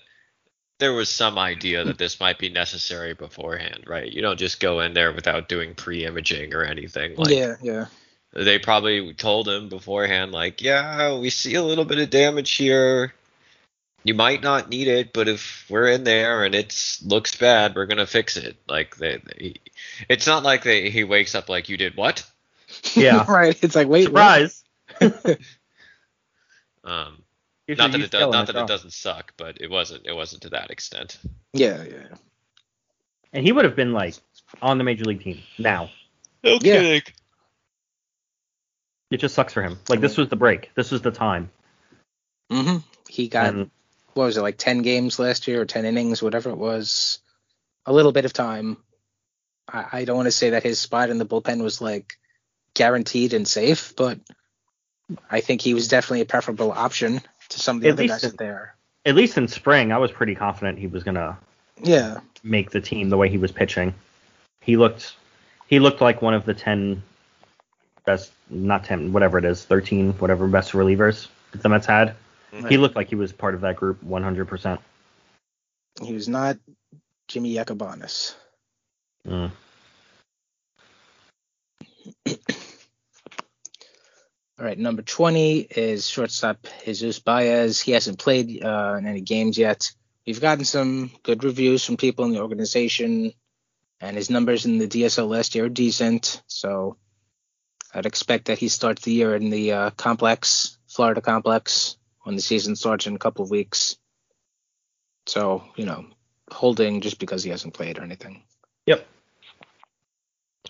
[0.83, 4.11] there was some idea that this might be necessary beforehand, right?
[4.11, 7.15] You don't just go in there without doing pre-imaging or anything.
[7.15, 7.87] Like, yeah, yeah.
[8.33, 13.15] They probably told him beforehand, like, yeah, we see a little bit of damage here.
[14.03, 17.87] You might not need it, but if we're in there and it looks bad, we're
[17.87, 18.57] gonna fix it.
[18.67, 19.55] Like, they, they
[20.09, 22.29] it's not like they he wakes up like you did what?
[22.95, 23.25] Yeah.
[23.31, 23.57] right.
[23.63, 24.51] It's like, wait, what?
[24.99, 25.39] Surprise.
[26.85, 27.22] Um,
[27.67, 30.07] Here's not that it does, in not the that it doesn't suck, but it wasn't
[30.07, 31.19] it wasn't to that extent.
[31.53, 32.09] Yeah, yeah.
[33.33, 34.15] And he would have been like
[34.61, 35.91] on the major league team now.
[36.45, 37.03] No kidding.
[39.11, 39.79] It just sucks for him.
[39.89, 40.71] Like this was the break.
[40.75, 41.51] This was the time.
[42.51, 43.71] hmm He got And
[44.15, 47.21] what was it like 10 games last year or 10 innings whatever it was
[47.87, 48.77] a little bit of time
[49.69, 52.19] i, I don't want to say that his spot in the bullpen was like
[52.75, 54.19] guaranteed and safe but
[55.31, 57.21] i think he was definitely a preferable option
[57.53, 58.75] to some of the At other least guys in- there
[59.05, 61.37] at least in spring, I was pretty confident he was gonna
[61.83, 63.93] yeah make the team the way he was pitching.
[64.61, 65.17] He looked
[65.67, 67.03] he looked like one of the ten
[68.05, 72.15] best not ten, whatever it is, thirteen, whatever best relievers that the Mets had.
[72.69, 74.81] He looked like he was part of that group one hundred percent.
[76.03, 76.57] he was not
[77.29, 78.35] jimmy Yacabonis
[79.27, 79.51] Mm.
[84.59, 87.81] All right, number 20 is shortstop Jesus Baez.
[87.81, 89.91] He hasn't played uh, in any games yet.
[90.27, 93.33] We've gotten some good reviews from people in the organization,
[94.01, 96.43] and his numbers in the DSL last year are decent.
[96.47, 96.97] So
[97.95, 102.43] I'd expect that he starts the year in the uh, complex, Florida complex, when the
[102.43, 103.97] season starts in a couple of weeks.
[105.27, 106.07] So, you know,
[106.51, 108.43] holding just because he hasn't played or anything.
[108.87, 109.07] Yep.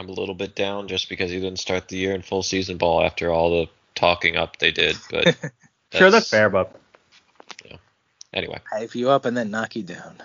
[0.03, 2.77] I'm a little bit down just because he didn't start the year in full season
[2.77, 4.97] ball after all the talking up they did.
[5.11, 5.37] But
[5.95, 6.75] Sure, that's fair, but
[8.33, 8.59] anyway.
[8.71, 10.17] Hype you up and then knock you down.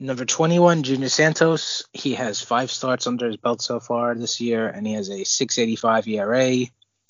[0.00, 1.84] Number 21, Junior Santos.
[1.92, 5.24] He has five starts under his belt so far this year, and he has a
[5.24, 6.54] 685 ERA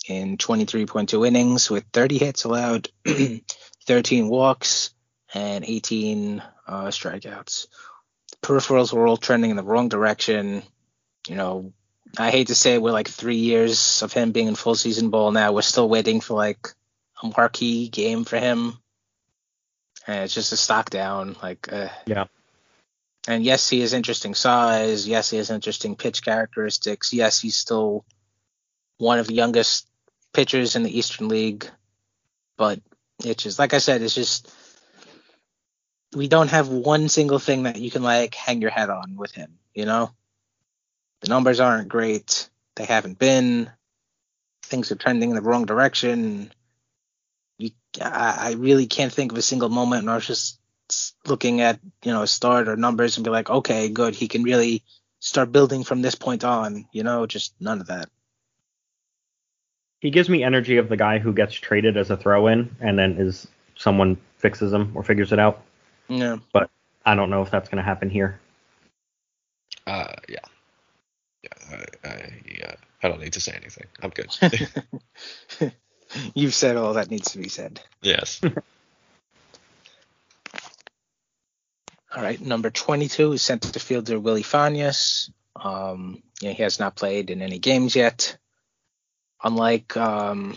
[0.09, 2.89] in 23.2 innings with 30 hits allowed,
[3.86, 4.91] 13 walks,
[5.34, 7.66] and 18 uh, strikeouts.
[8.43, 10.62] Peripherals were all trending in the wrong direction.
[11.28, 11.72] You know,
[12.16, 15.11] I hate to say it, we're like three years of him being in full season
[15.11, 15.53] ball now.
[15.53, 16.68] We're still waiting for like
[17.22, 18.78] a marquee game for him.
[20.07, 21.36] And it's just a stock down.
[21.43, 22.24] Like, uh, yeah.
[23.26, 25.07] and yes, he has interesting size.
[25.07, 27.12] Yes, he has interesting pitch characteristics.
[27.12, 28.07] Yes, he's still
[28.97, 29.86] one of the youngest
[30.32, 31.68] pitchers in the Eastern League.
[32.57, 32.80] But
[33.22, 34.51] it's just, like I said, it's just,
[36.14, 39.32] we don't have one single thing that you can like hang your hat on with
[39.32, 40.12] him, you know?
[41.20, 42.48] The numbers aren't great.
[42.76, 43.70] They haven't been.
[44.62, 46.52] things are trending in the wrong direction.
[47.59, 50.61] You, I, I really can't think of a single moment when I was just
[51.26, 54.42] looking at you know a start or numbers and be like, okay, good, he can
[54.42, 54.82] really
[55.20, 56.86] start building from this point on.
[56.92, 58.09] You know, just none of that.
[60.00, 63.16] He gives me energy of the guy who gets traded as a throw-in and then
[63.18, 65.62] is someone fixes him or figures it out.
[66.09, 66.38] Yeah.
[66.52, 66.70] But
[67.04, 68.40] I don't know if that's going to happen here.
[69.86, 70.38] Uh, yeah.
[71.42, 72.74] Yeah, I, I, yeah.
[73.02, 73.86] I don't need to say anything.
[74.02, 74.36] I'm good.
[76.34, 77.80] You've said all that needs to be said.
[78.02, 78.40] yes.
[82.16, 85.30] All right, number 22 is center fielder Willy Fañas.
[85.54, 88.38] Um, you know, he has not played in any games yet.
[89.44, 90.56] Unlike um,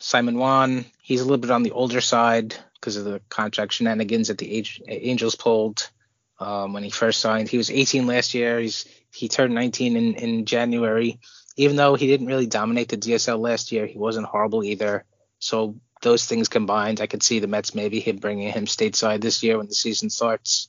[0.00, 2.56] Simon Juan, he's a little bit on the older side
[2.86, 5.90] because of the contract shenanigans that the Angels pulled
[6.38, 7.48] um, when he first signed.
[7.48, 8.60] He was 18 last year.
[8.60, 11.18] He's he turned 19 in, in January.
[11.56, 15.04] Even though he didn't really dominate the DSL last year, he wasn't horrible either.
[15.40, 19.42] So those things combined, I could see the Mets maybe him bringing him stateside this
[19.42, 20.68] year when the season starts.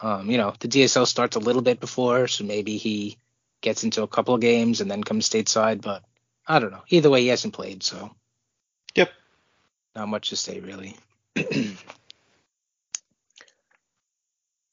[0.00, 3.18] Um, you know, the DSL starts a little bit before, so maybe he
[3.60, 5.82] gets into a couple of games and then comes stateside.
[5.82, 6.02] But
[6.46, 6.84] I don't know.
[6.88, 8.10] Either way, he hasn't played, so.
[8.94, 9.10] Yep.
[9.94, 10.96] Not much to say really.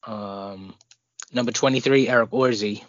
[0.08, 0.74] um,
[1.32, 2.82] number 23, Eric Orze.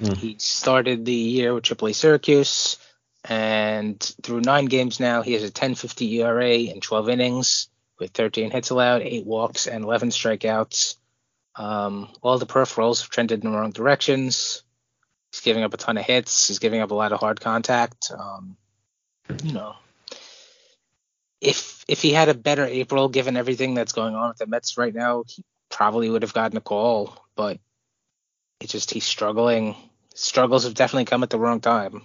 [0.00, 0.16] Mm.
[0.16, 2.78] He started the year with AAA Syracuse,
[3.24, 7.68] and through nine games now, he has a 10.50 ERA in 12 innings
[7.98, 10.96] with 13 hits allowed, eight walks, and 11 strikeouts.
[11.56, 14.62] Um, all the peripherals have trended in the wrong directions.
[15.30, 16.48] He's giving up a ton of hits.
[16.48, 18.10] He's giving up a lot of hard contact.
[18.16, 18.56] Um,
[19.42, 19.76] you know,
[21.44, 24.76] if if he had a better April, given everything that's going on with the Mets
[24.78, 27.16] right now, he probably would have gotten a call.
[27.36, 27.58] But
[28.60, 29.76] it's just he's struggling.
[30.14, 32.02] Struggles have definitely come at the wrong time.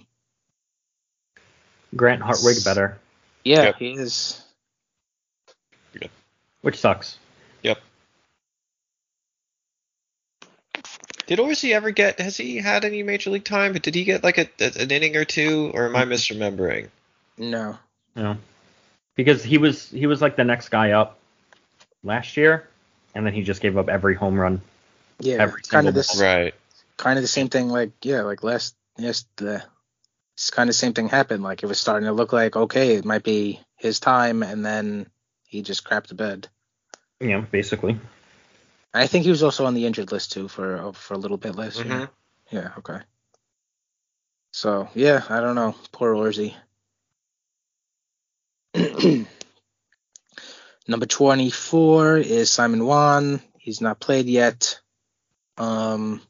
[1.96, 2.98] Grant Hartwig better.
[3.44, 3.76] Yeah, Yep.
[3.78, 4.42] he is.
[6.62, 7.18] Which sucks.
[7.62, 7.78] Yep.
[11.26, 12.20] Did Orze ever get?
[12.20, 13.72] Has he had any major league time?
[13.72, 16.88] But did he get like a, a- an inning or two, or am I misremembering?
[17.38, 17.78] No.
[18.14, 18.36] No.
[19.24, 21.18] Because he was he was like the next guy up
[22.02, 22.66] last year,
[23.14, 24.62] and then he just gave up every home run.
[25.18, 26.24] Yeah, Every kind of this, ball.
[26.24, 26.54] Right.
[26.96, 27.68] kind of the same thing.
[27.68, 29.62] Like yeah, like last yes, the
[30.36, 31.42] it's kind of the same thing happened.
[31.42, 35.06] Like it was starting to look like okay, it might be his time, and then
[35.44, 36.48] he just crapped the bed.
[37.20, 37.98] Yeah, basically.
[38.94, 41.36] I think he was also on the injured list too for uh, for a little
[41.36, 41.94] bit last year.
[41.94, 42.08] Mhm.
[42.50, 42.70] Yeah.
[42.78, 43.00] Okay.
[44.54, 45.74] So yeah, I don't know.
[45.92, 46.54] Poor Orze.
[50.88, 53.40] Number 24 is Simon Juan.
[53.58, 54.80] He's not played yet.
[55.56, 56.20] Um,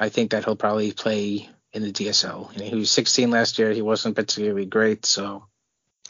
[0.00, 2.52] I think that he'll probably play in the DSL.
[2.52, 3.72] You know, he was 16 last year.
[3.72, 5.44] He wasn't particularly great, so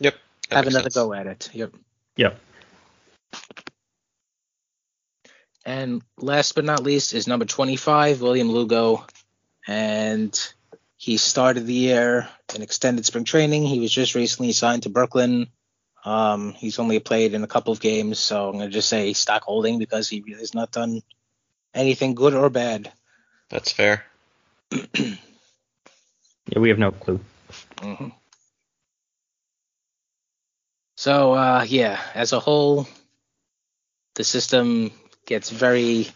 [0.00, 0.14] Yep.
[0.50, 0.94] have another sense.
[0.94, 1.50] go at it.
[1.52, 1.74] Yep.
[2.16, 2.40] Yep.
[5.66, 9.06] And last but not least is number 25, William Lugo.
[9.66, 10.38] And
[11.04, 13.62] he started the year in extended spring training.
[13.66, 15.48] He was just recently signed to Brooklyn.
[16.02, 19.12] Um, he's only played in a couple of games, so I'm going to just say
[19.12, 21.02] stock holding because he really has not done
[21.74, 22.90] anything good or bad.
[23.50, 24.06] That's fair.
[26.46, 27.20] Yeah, we have no clue.
[27.80, 28.08] hmm
[30.96, 32.86] So uh, yeah, as a whole,
[34.14, 34.92] the system
[35.26, 36.08] gets very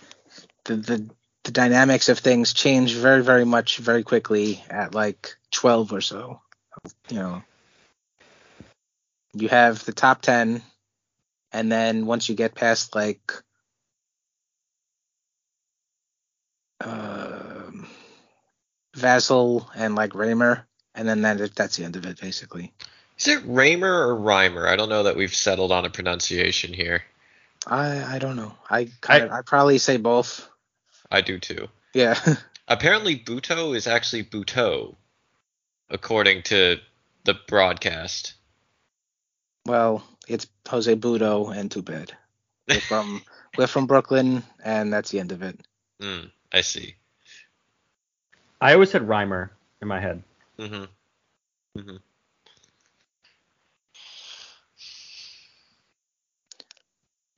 [0.66, 1.10] the, the
[1.48, 6.42] the dynamics of things change very very much very quickly at like 12 or so.
[7.08, 7.42] You know,
[9.32, 10.60] you have the top 10,
[11.50, 13.32] and then once you get past like
[16.82, 17.88] um
[18.94, 22.74] Vasil and like Raymer, and then that, that's the end of it basically.
[23.18, 24.68] Is it Raymer or Reimer?
[24.68, 27.04] I don't know that we've settled on a pronunciation here.
[27.66, 28.52] I I don't know.
[28.68, 30.46] I kind of I, probably say both.
[31.10, 31.68] I do too.
[31.94, 32.18] Yeah.
[32.68, 34.94] Apparently, Buto is actually Buto,
[35.88, 36.78] according to
[37.24, 38.34] the broadcast.
[39.66, 42.12] well, it's Jose Butto and too bad.
[42.68, 43.22] We're from
[43.56, 45.58] we're from Brooklyn, and that's the end of it.
[46.00, 46.26] Hmm.
[46.52, 46.96] I see.
[48.60, 50.22] I always said Rhymer in my head.
[50.58, 50.84] Mm-hmm.
[51.80, 51.96] Mm-hmm.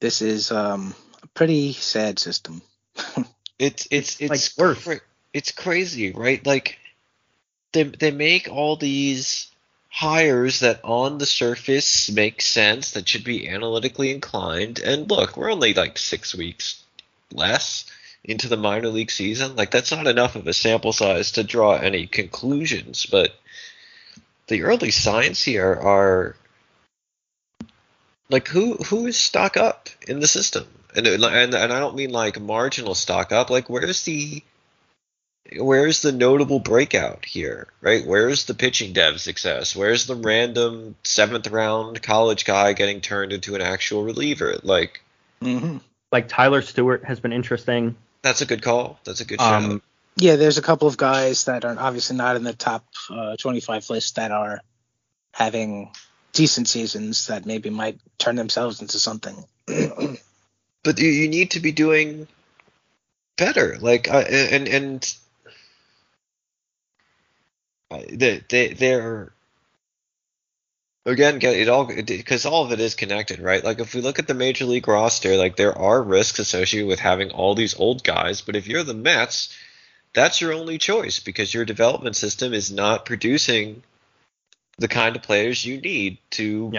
[0.00, 2.62] This is um a pretty sad system.
[3.60, 4.82] It's it's it's like worse.
[4.82, 5.00] cra-
[5.34, 6.44] it's crazy, right?
[6.44, 6.78] Like
[7.72, 9.48] they they make all these
[9.90, 14.78] hires that on the surface make sense that should be analytically inclined.
[14.78, 16.82] And look, we're only like six weeks
[17.32, 17.84] less
[18.24, 19.56] into the minor league season.
[19.56, 23.34] Like that's not enough of a sample size to draw any conclusions, but
[24.46, 26.34] the early signs here are
[28.30, 32.10] like who who is stock up in the system, and and and I don't mean
[32.10, 33.50] like marginal stock up.
[33.50, 34.42] Like where's the
[35.58, 38.06] where's the notable breakout here, right?
[38.06, 39.74] Where's the pitching dev success?
[39.74, 44.58] Where's the random seventh round college guy getting turned into an actual reliever?
[44.62, 45.00] Like,
[45.42, 45.78] Mm-hmm.
[46.12, 47.96] Like Tyler Stuart has been interesting.
[48.22, 48.98] that's a good call.
[49.04, 49.62] That's a good shout.
[49.64, 49.82] Um,
[50.16, 53.88] Yeah, there's a couple of guys that are obviously not in the top uh, 25
[53.90, 54.60] list that are
[55.32, 55.92] having
[56.32, 59.36] decent seasons that maybe might turn themselves into something.
[60.82, 62.26] but you, you need to be doing
[63.36, 63.76] better.
[63.80, 65.16] Like, uh, and and
[67.90, 69.32] they they they're
[71.06, 73.64] again get it all because all of it is connected, right?
[73.64, 77.00] Like if we look at the major league roster, like there are risks associated with
[77.00, 79.56] having all these old guys, but if you're the Mets,
[80.12, 83.82] that's your only choice because your development system is not producing
[84.78, 86.70] the kind of players you need to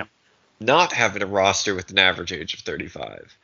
[0.60, 3.36] not have a roster with an average age of 35.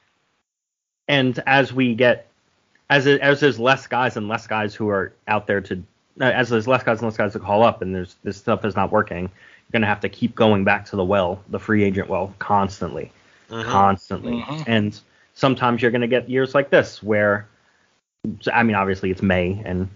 [1.07, 2.27] And as we get
[2.89, 5.75] as it, as there's less guys and less guys who are out there to
[6.21, 8.65] uh, as there's less guys and less guys to call up and there's this stuff
[8.65, 11.59] is not working you're going to have to keep going back to the well the
[11.59, 13.11] free agent well constantly
[13.49, 13.63] Mhm.
[13.65, 14.63] constantly Mhm.
[14.67, 14.99] and
[15.34, 17.47] sometimes you're going to get years like this where
[18.51, 19.88] i mean obviously it's may and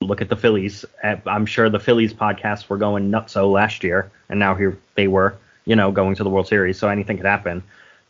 [0.00, 4.10] look at the phillies Uh, i'm sure the phillies podcasts were going nutso last year
[4.28, 7.26] and now here they were you know going to the world series so anything could
[7.26, 7.62] happen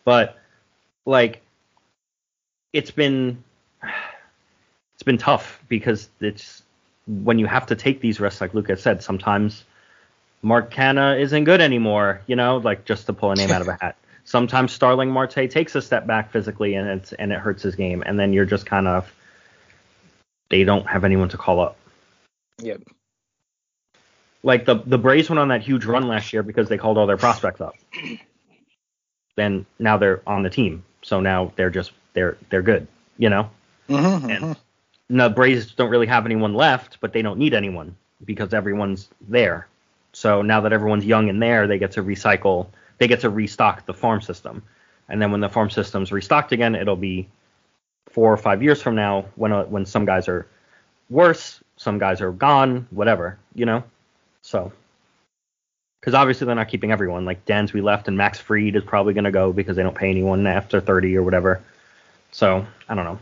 [0.05, 0.39] but
[1.05, 1.42] like
[2.73, 3.43] it's been
[4.95, 6.63] it's been tough because it's
[7.07, 9.65] when you have to take these risks, like Lucas said, sometimes
[10.43, 13.69] Mark Canha isn't good anymore, you know, like just to pull a name out of
[13.69, 13.97] a hat.
[14.25, 18.05] Sometimes Starling Marte takes a step back physically and it's and it hurts his game,
[18.07, 19.13] and then you're just kind of
[20.49, 21.77] they don't have anyone to call up.
[22.59, 22.83] Yep.
[24.45, 27.07] Like the the Braves went on that huge run last year because they called all
[27.09, 27.75] their prospects up.
[29.35, 32.87] Then now they're on the team, so now they're just they're they're good,
[33.19, 33.51] you know.
[33.89, 34.55] Mm-hmm,
[35.11, 39.09] And the Braves don't really have anyone left, but they don't need anyone because everyone's
[39.29, 39.67] there.
[40.13, 42.69] So now that everyone's young and there, they get to recycle,
[42.99, 44.63] they get to restock the farm system.
[45.09, 47.29] And then when the farm system's restocked again, it'll be
[48.11, 50.47] four or five years from now when uh, when some guys are
[51.11, 53.85] worse, some guys are gone, whatever, you know.
[54.43, 54.73] So,
[56.03, 57.25] because obviously they're not keeping everyone.
[57.25, 60.11] Like Dansby left, and Max Fried is probably going to go because they don't pay
[60.11, 61.63] anyone after 30 or whatever.
[62.33, 63.21] So I don't know.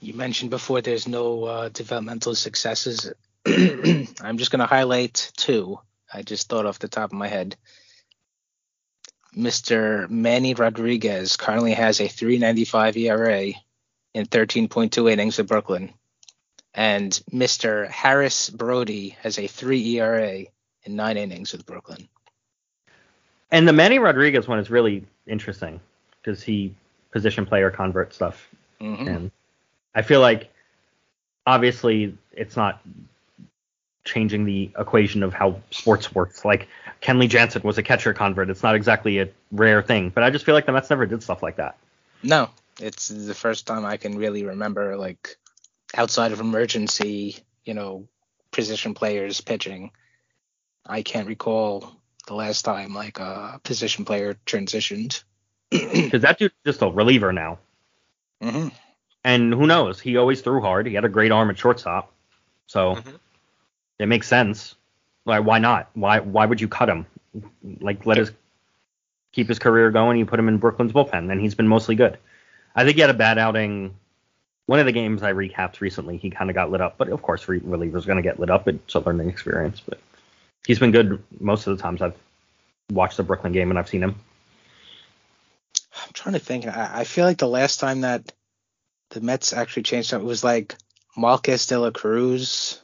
[0.00, 3.12] You mentioned before there's no uh, developmental successes.
[3.46, 5.80] I'm just going to highlight two.
[6.12, 7.56] I just thought off the top of my head.
[9.36, 10.08] Mr.
[10.08, 13.52] Manny Rodriguez currently has a 3.95 ERA
[14.14, 15.92] in 13.2 innings with Brooklyn,
[16.74, 17.88] and Mr.
[17.88, 20.44] Harris Brody has a 3 ERA
[20.84, 22.08] in nine innings with Brooklyn.
[23.50, 25.80] And the Manny Rodriguez one is really interesting
[26.22, 26.74] because he
[27.10, 28.48] position player convert stuff,
[28.80, 29.06] Mhm.
[29.08, 29.30] and
[29.94, 30.52] I feel like
[31.46, 32.80] obviously it's not
[34.04, 36.44] changing the equation of how sports works.
[36.44, 36.68] Like
[37.02, 38.48] Kenley Jansen was a catcher convert.
[38.48, 41.22] It's not exactly a rare thing, but I just feel like the Mets never did
[41.22, 41.76] stuff like that.
[42.22, 45.36] No, it's the first time I can really remember like
[45.94, 48.08] outside of emergency, you know,
[48.50, 49.90] position players pitching.
[50.86, 51.92] I can't recall
[52.26, 55.22] the last time like a position player transitioned.
[55.70, 57.58] Because that dude's just a reliever now.
[58.42, 58.68] Mm-hmm.
[59.22, 60.00] And who knows?
[60.00, 60.86] He always threw hard.
[60.86, 62.12] He had a great arm at shortstop.
[62.66, 62.98] So
[63.98, 64.74] it makes sense.
[65.26, 65.90] Like why not?
[65.94, 67.06] Why why would you cut him?
[67.80, 68.32] Like let his
[69.32, 70.18] keep his career going.
[70.18, 72.18] You put him in Brooklyn's bullpen, and he's been mostly good.
[72.74, 73.94] I think he had a bad outing.
[74.70, 77.20] One of the games I recapped recently, he kind of got lit up, but of
[77.22, 78.68] course, re- reliever's going to get lit up.
[78.68, 79.98] It's a learning experience, but
[80.64, 82.14] he's been good most of the times I've
[82.92, 84.14] watched the Brooklyn game and I've seen him.
[85.96, 86.68] I'm trying to think.
[86.68, 88.32] I, I feel like the last time that
[89.10, 90.76] the Mets actually changed up it was like
[91.16, 92.80] Marcus de la Cruz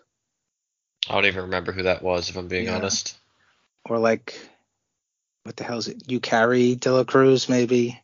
[1.08, 2.74] I don't even remember who that was, if I'm being Yeah.
[2.78, 3.16] honest.
[3.88, 4.36] or like
[5.44, 6.10] what the hell is it?
[6.10, 8.02] You carry de la Cruz maybe.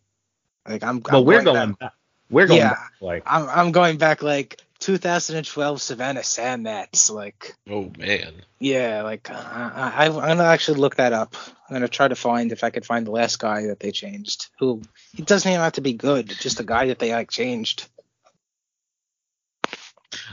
[0.68, 1.02] Like I'm.
[1.02, 1.92] Well, I'm we're going going back- back.
[2.32, 2.70] We're going Yeah.
[2.70, 7.10] back, like I'm I'm going back like 2012 Savannah Sand Gnats.
[7.10, 8.32] Like Oh man.
[8.58, 11.36] yeah, like uh, I, I I'm gonna actually look that up.
[11.68, 14.48] I'm gonna try to find if I could find the last guy that they changed.
[14.58, 14.82] Who
[15.14, 16.28] he doesn't even have to be good.
[16.28, 17.86] Just a guy that they like changed.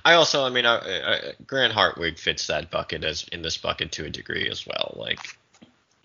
[0.05, 3.91] I also, I mean, I, I, Grant Hartwig fits that bucket as in this bucket
[3.93, 4.93] to a degree as well.
[4.97, 5.19] Like,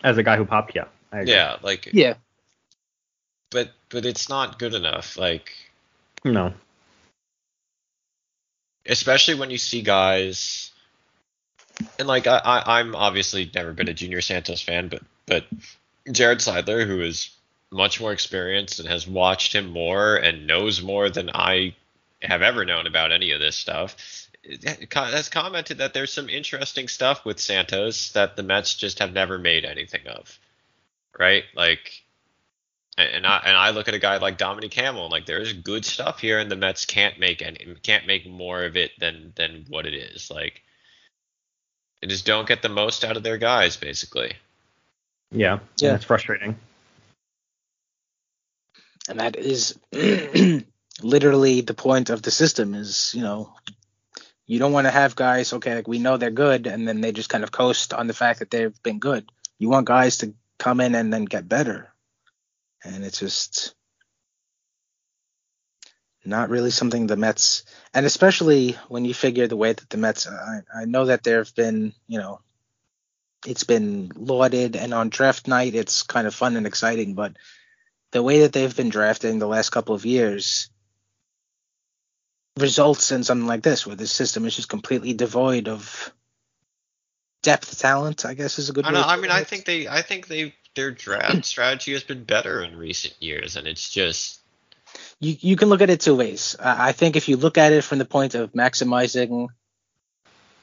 [0.03, 0.85] as a guy who popped, yeah.
[1.11, 1.33] I agree.
[1.33, 2.15] yeah, like, Yeah.
[3.51, 5.17] but but it's not good enough.
[5.17, 5.53] Like,
[6.25, 6.53] No.
[8.85, 10.71] especially when you see guys
[11.99, 15.45] and like I, I I'm obviously never been a Junior Santos fan, but but
[16.11, 17.31] Jared Seidler, who is
[17.71, 21.75] much more experienced and has watched him more and knows more than I
[22.21, 23.95] have ever known about any of this stuff,
[24.93, 29.37] has commented that there's some interesting stuff with Santos that the Mets just have never
[29.37, 30.39] made anything of.
[31.17, 31.43] Right?
[31.55, 32.03] Like
[32.97, 36.19] and I and I look at a guy like Dominic Hamel, like there's good stuff
[36.19, 39.85] here, and the Mets can't make any can't make more of it than than what
[39.85, 40.31] it is.
[40.31, 40.63] Like
[42.01, 44.33] they just don't get the most out of their guys, basically.
[45.31, 46.55] Yeah, yeah, it's frustrating.
[49.09, 49.77] And that is
[51.01, 52.75] literally the point of the system.
[52.75, 53.53] Is you know
[54.47, 57.11] you don't want to have guys okay like we know they're good and then they
[57.11, 59.29] just kind of coast on the fact that they've been good.
[59.59, 61.91] You want guys to come in and then get better
[62.85, 63.75] and it's just
[66.23, 67.63] not really something the Mets,
[67.93, 71.37] and especially when you figure the way that the Mets, I, I know that there
[71.37, 72.39] have been, you know,
[73.45, 77.33] it's been lauded, and on draft night it's kind of fun and exciting, but
[78.11, 80.69] the way that they've been drafting the last couple of years
[82.57, 86.11] results in something like this, where the system is just completely devoid of
[87.43, 88.25] depth talent.
[88.25, 88.85] I guess is a good.
[88.85, 92.23] I, know, I mean, I think they, I think they their draft strategy has been
[92.23, 94.41] better in recent years, and it's just
[95.19, 96.55] you you can look at it two ways.
[96.59, 99.47] I think if you look at it from the point of maximizing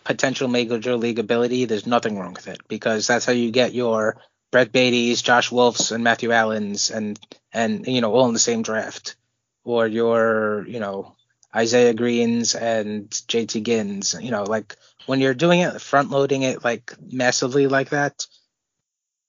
[0.04, 4.16] potential major league ability, there's nothing wrong with it because that's how you get your
[4.50, 7.18] Brett Baty's, Josh Wolf's, and Matthew Allan's, and
[7.52, 9.16] and you know all in the same draft,
[9.64, 11.16] or your you know
[11.54, 14.14] Isaiah Greenes and JT Ginns.
[14.20, 14.76] You know like
[15.06, 18.26] when you're doing it, front loading it like massively like that,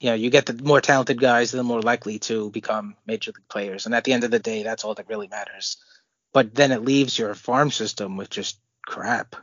[0.04, 3.48] you know, you get the more talented guys, they're more likely to become major league
[3.48, 3.86] players.
[3.86, 5.78] And at the end of the day, that's all that really matters.
[6.34, 9.38] But then it leaves your farm system with just crap.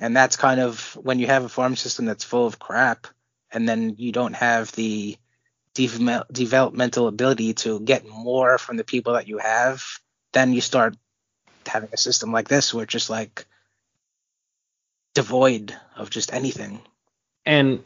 [0.00, 3.06] And that's kind of when you have a farm system that's full of crap,
[3.52, 5.16] and then you don't have the
[5.74, 9.84] developmental ability to get more from the people that you have,
[10.32, 10.96] then you start
[11.64, 13.46] having a system like this where it's just like
[15.14, 16.80] devoid of just anything.
[17.46, 17.84] And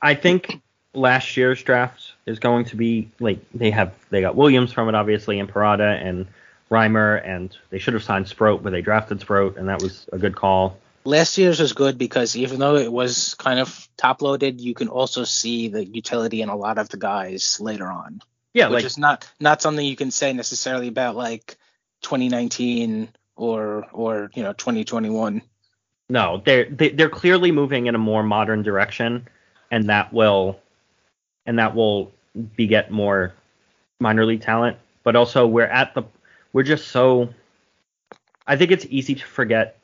[0.00, 0.60] I think
[0.94, 4.94] last year's draft is going to be like they have they got Williams from it
[4.94, 6.26] obviously and Parada and
[6.70, 10.18] Reimer and they should have signed Sproat but they drafted Sproat and that was a
[10.18, 10.78] good call.
[11.04, 14.88] Last year's was good because even though it was kind of top loaded, you can
[14.88, 18.20] also see the utility in a lot of the guys later on.
[18.52, 21.56] Yeah, which like, is not not something you can say necessarily about like
[22.02, 25.40] 2019 or or you know 2021.
[26.10, 29.28] No, they're they, are they are clearly moving in a more modern direction,
[29.70, 30.60] and that will
[31.48, 32.12] and that will
[32.56, 33.32] beget more
[33.98, 34.76] minor league talent.
[35.02, 36.04] But also, we're at the
[36.52, 37.30] we're just so.
[38.46, 39.78] I think it's easy to forget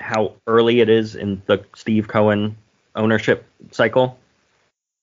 [0.00, 2.56] how early it is in the Steve Cohen
[2.96, 4.18] ownership cycle,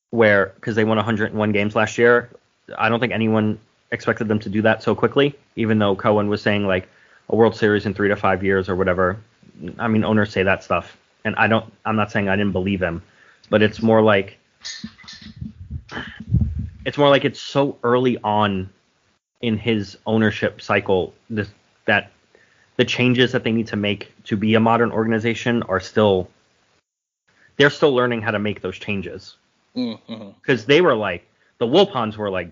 [0.10, 2.30] where because they won 101 games last year,
[2.78, 3.60] I don't think anyone
[3.92, 5.36] expected them to do that so quickly.
[5.56, 6.90] Even though Cohen was saying like
[7.30, 9.18] a World Series in three to five years or whatever.
[9.78, 11.72] I mean, owners say that stuff, and I don't.
[11.86, 13.04] I'm not saying I didn't believe him,
[13.52, 14.40] but it's more like
[16.86, 18.70] it's more like it's so early on
[19.42, 21.50] in his ownership cycle this,
[21.86, 22.12] that
[22.78, 26.30] the changes that they need to make to be a modern organization are still
[27.58, 29.36] they're still learning how to make those changes
[29.74, 30.68] because mm-hmm.
[30.68, 31.26] they were like
[31.58, 32.52] the Wilpons were like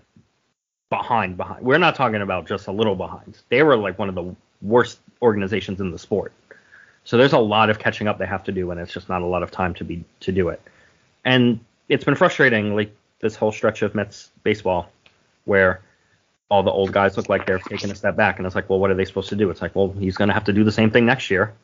[0.90, 1.64] behind behind.
[1.64, 3.38] We're not talking about just a little behind.
[3.48, 6.32] They were like one of the worst organizations in the sport.
[7.04, 9.22] So there's a lot of catching up they have to do, and it's just not
[9.22, 10.60] a lot of time to be to do it.
[11.24, 12.76] And it's been frustrating.
[12.76, 14.90] Like this whole stretch of Mets baseball
[15.44, 15.82] where
[16.50, 18.80] all the old guys look like they're taking a step back, and it's like, well,
[18.80, 19.50] what are they supposed to do?
[19.50, 21.54] It's like, well, he's going to have to do the same thing next year.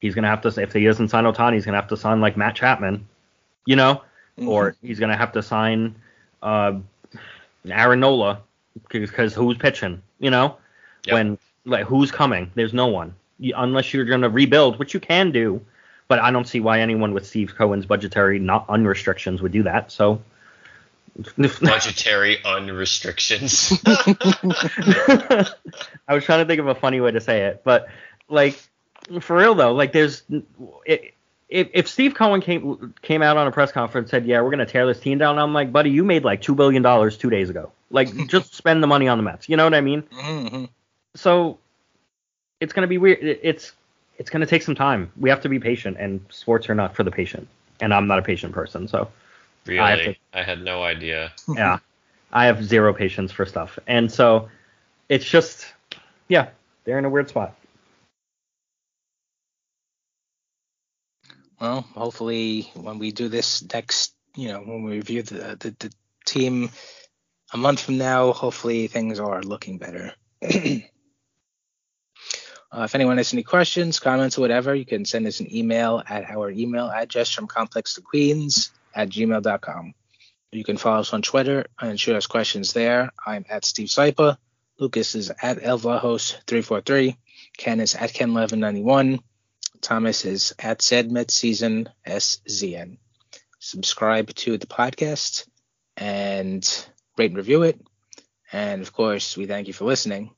[0.00, 1.96] He's going to have to, if he doesn't sign Ohtani, he's going to have to
[1.96, 3.06] sign like Matt Chapman,
[3.66, 4.02] you know,
[4.38, 4.48] mm-hmm.
[4.48, 5.94] or he's going to have to sign
[6.42, 6.78] uh,
[7.68, 8.40] Aaron Nola
[8.88, 10.56] because who's pitching, you know,
[11.04, 11.14] yep.
[11.14, 12.50] when like who's coming?
[12.54, 15.60] There's no one you, unless you're going to rebuild, which you can do,
[16.08, 19.90] but I don't see why anyone with Steve Cohen's budgetary not unrestrictions would do that.
[19.92, 20.20] So
[21.60, 23.72] budgetary unrestrictions.
[23.86, 25.46] I
[26.14, 27.88] was trying to think of a funny way to say it, but
[28.28, 28.58] like
[29.20, 30.22] for real though, like there's
[30.86, 31.12] if
[31.48, 34.66] if Steve Cohen came came out on a press conference and said, "Yeah, we're gonna
[34.66, 37.50] tear this team down," I'm like, buddy, you made like two billion dollars two days
[37.50, 37.72] ago.
[37.90, 39.48] Like, just spend the money on the Mets.
[39.48, 40.02] You know what I mean?
[40.02, 40.64] Mm-hmm.
[41.16, 41.58] So
[42.60, 43.18] it's gonna be weird.
[43.22, 43.72] It's
[44.18, 45.10] it's gonna take some time.
[45.16, 47.48] We have to be patient, and sports are not for the patient.
[47.80, 49.08] And I'm not a patient person, so
[49.68, 49.82] Really?
[49.82, 51.32] I, to, I had no idea.
[51.48, 51.78] Yeah.
[52.32, 53.78] I have zero patience for stuff.
[53.86, 54.48] And so
[55.08, 55.66] it's just,
[56.28, 56.48] yeah,
[56.84, 57.54] they're in a weird spot.
[61.60, 65.92] well, hopefully when we do this next, you know, when we review the the, the
[66.24, 66.70] team
[67.52, 70.12] a month from now, hopefully things are looking better.
[70.42, 70.80] uh,
[72.74, 76.30] if anyone has any questions, comments, or whatever, you can send us an email at
[76.30, 79.94] our email address from complex to queens at gmail.com.
[80.50, 83.10] You can follow us on Twitter and shoot us questions there.
[83.26, 84.38] I'm at Steve Sypa.
[84.78, 87.16] Lukas is at Elvahos343.
[87.56, 89.20] Ken is at Ken1191.
[89.80, 92.98] Thomas is at Sedmet Season SZN.
[93.58, 95.46] Subscribe to the podcast
[95.96, 96.86] and
[97.16, 97.80] rate and review it.
[98.52, 100.30] And of course, we thank you for listening.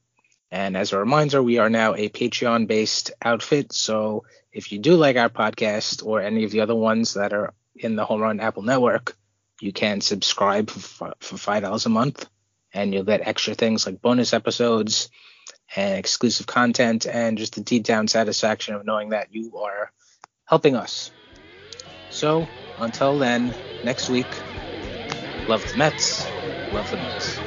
[0.50, 3.72] And as a reminder, we are now a Patreon based outfit.
[3.72, 7.54] So if you do like our podcast or any of the other ones that are
[7.84, 9.16] in the Home Run Apple Network,
[9.60, 12.28] you can subscribe for, for $5 a month
[12.72, 15.10] and you'll get extra things like bonus episodes
[15.74, 19.92] and exclusive content and just the deep down satisfaction of knowing that you are
[20.44, 21.10] helping us.
[22.08, 24.42] So until then, next week,
[25.46, 26.32] love the Mets,
[26.70, 27.42] love the Mets.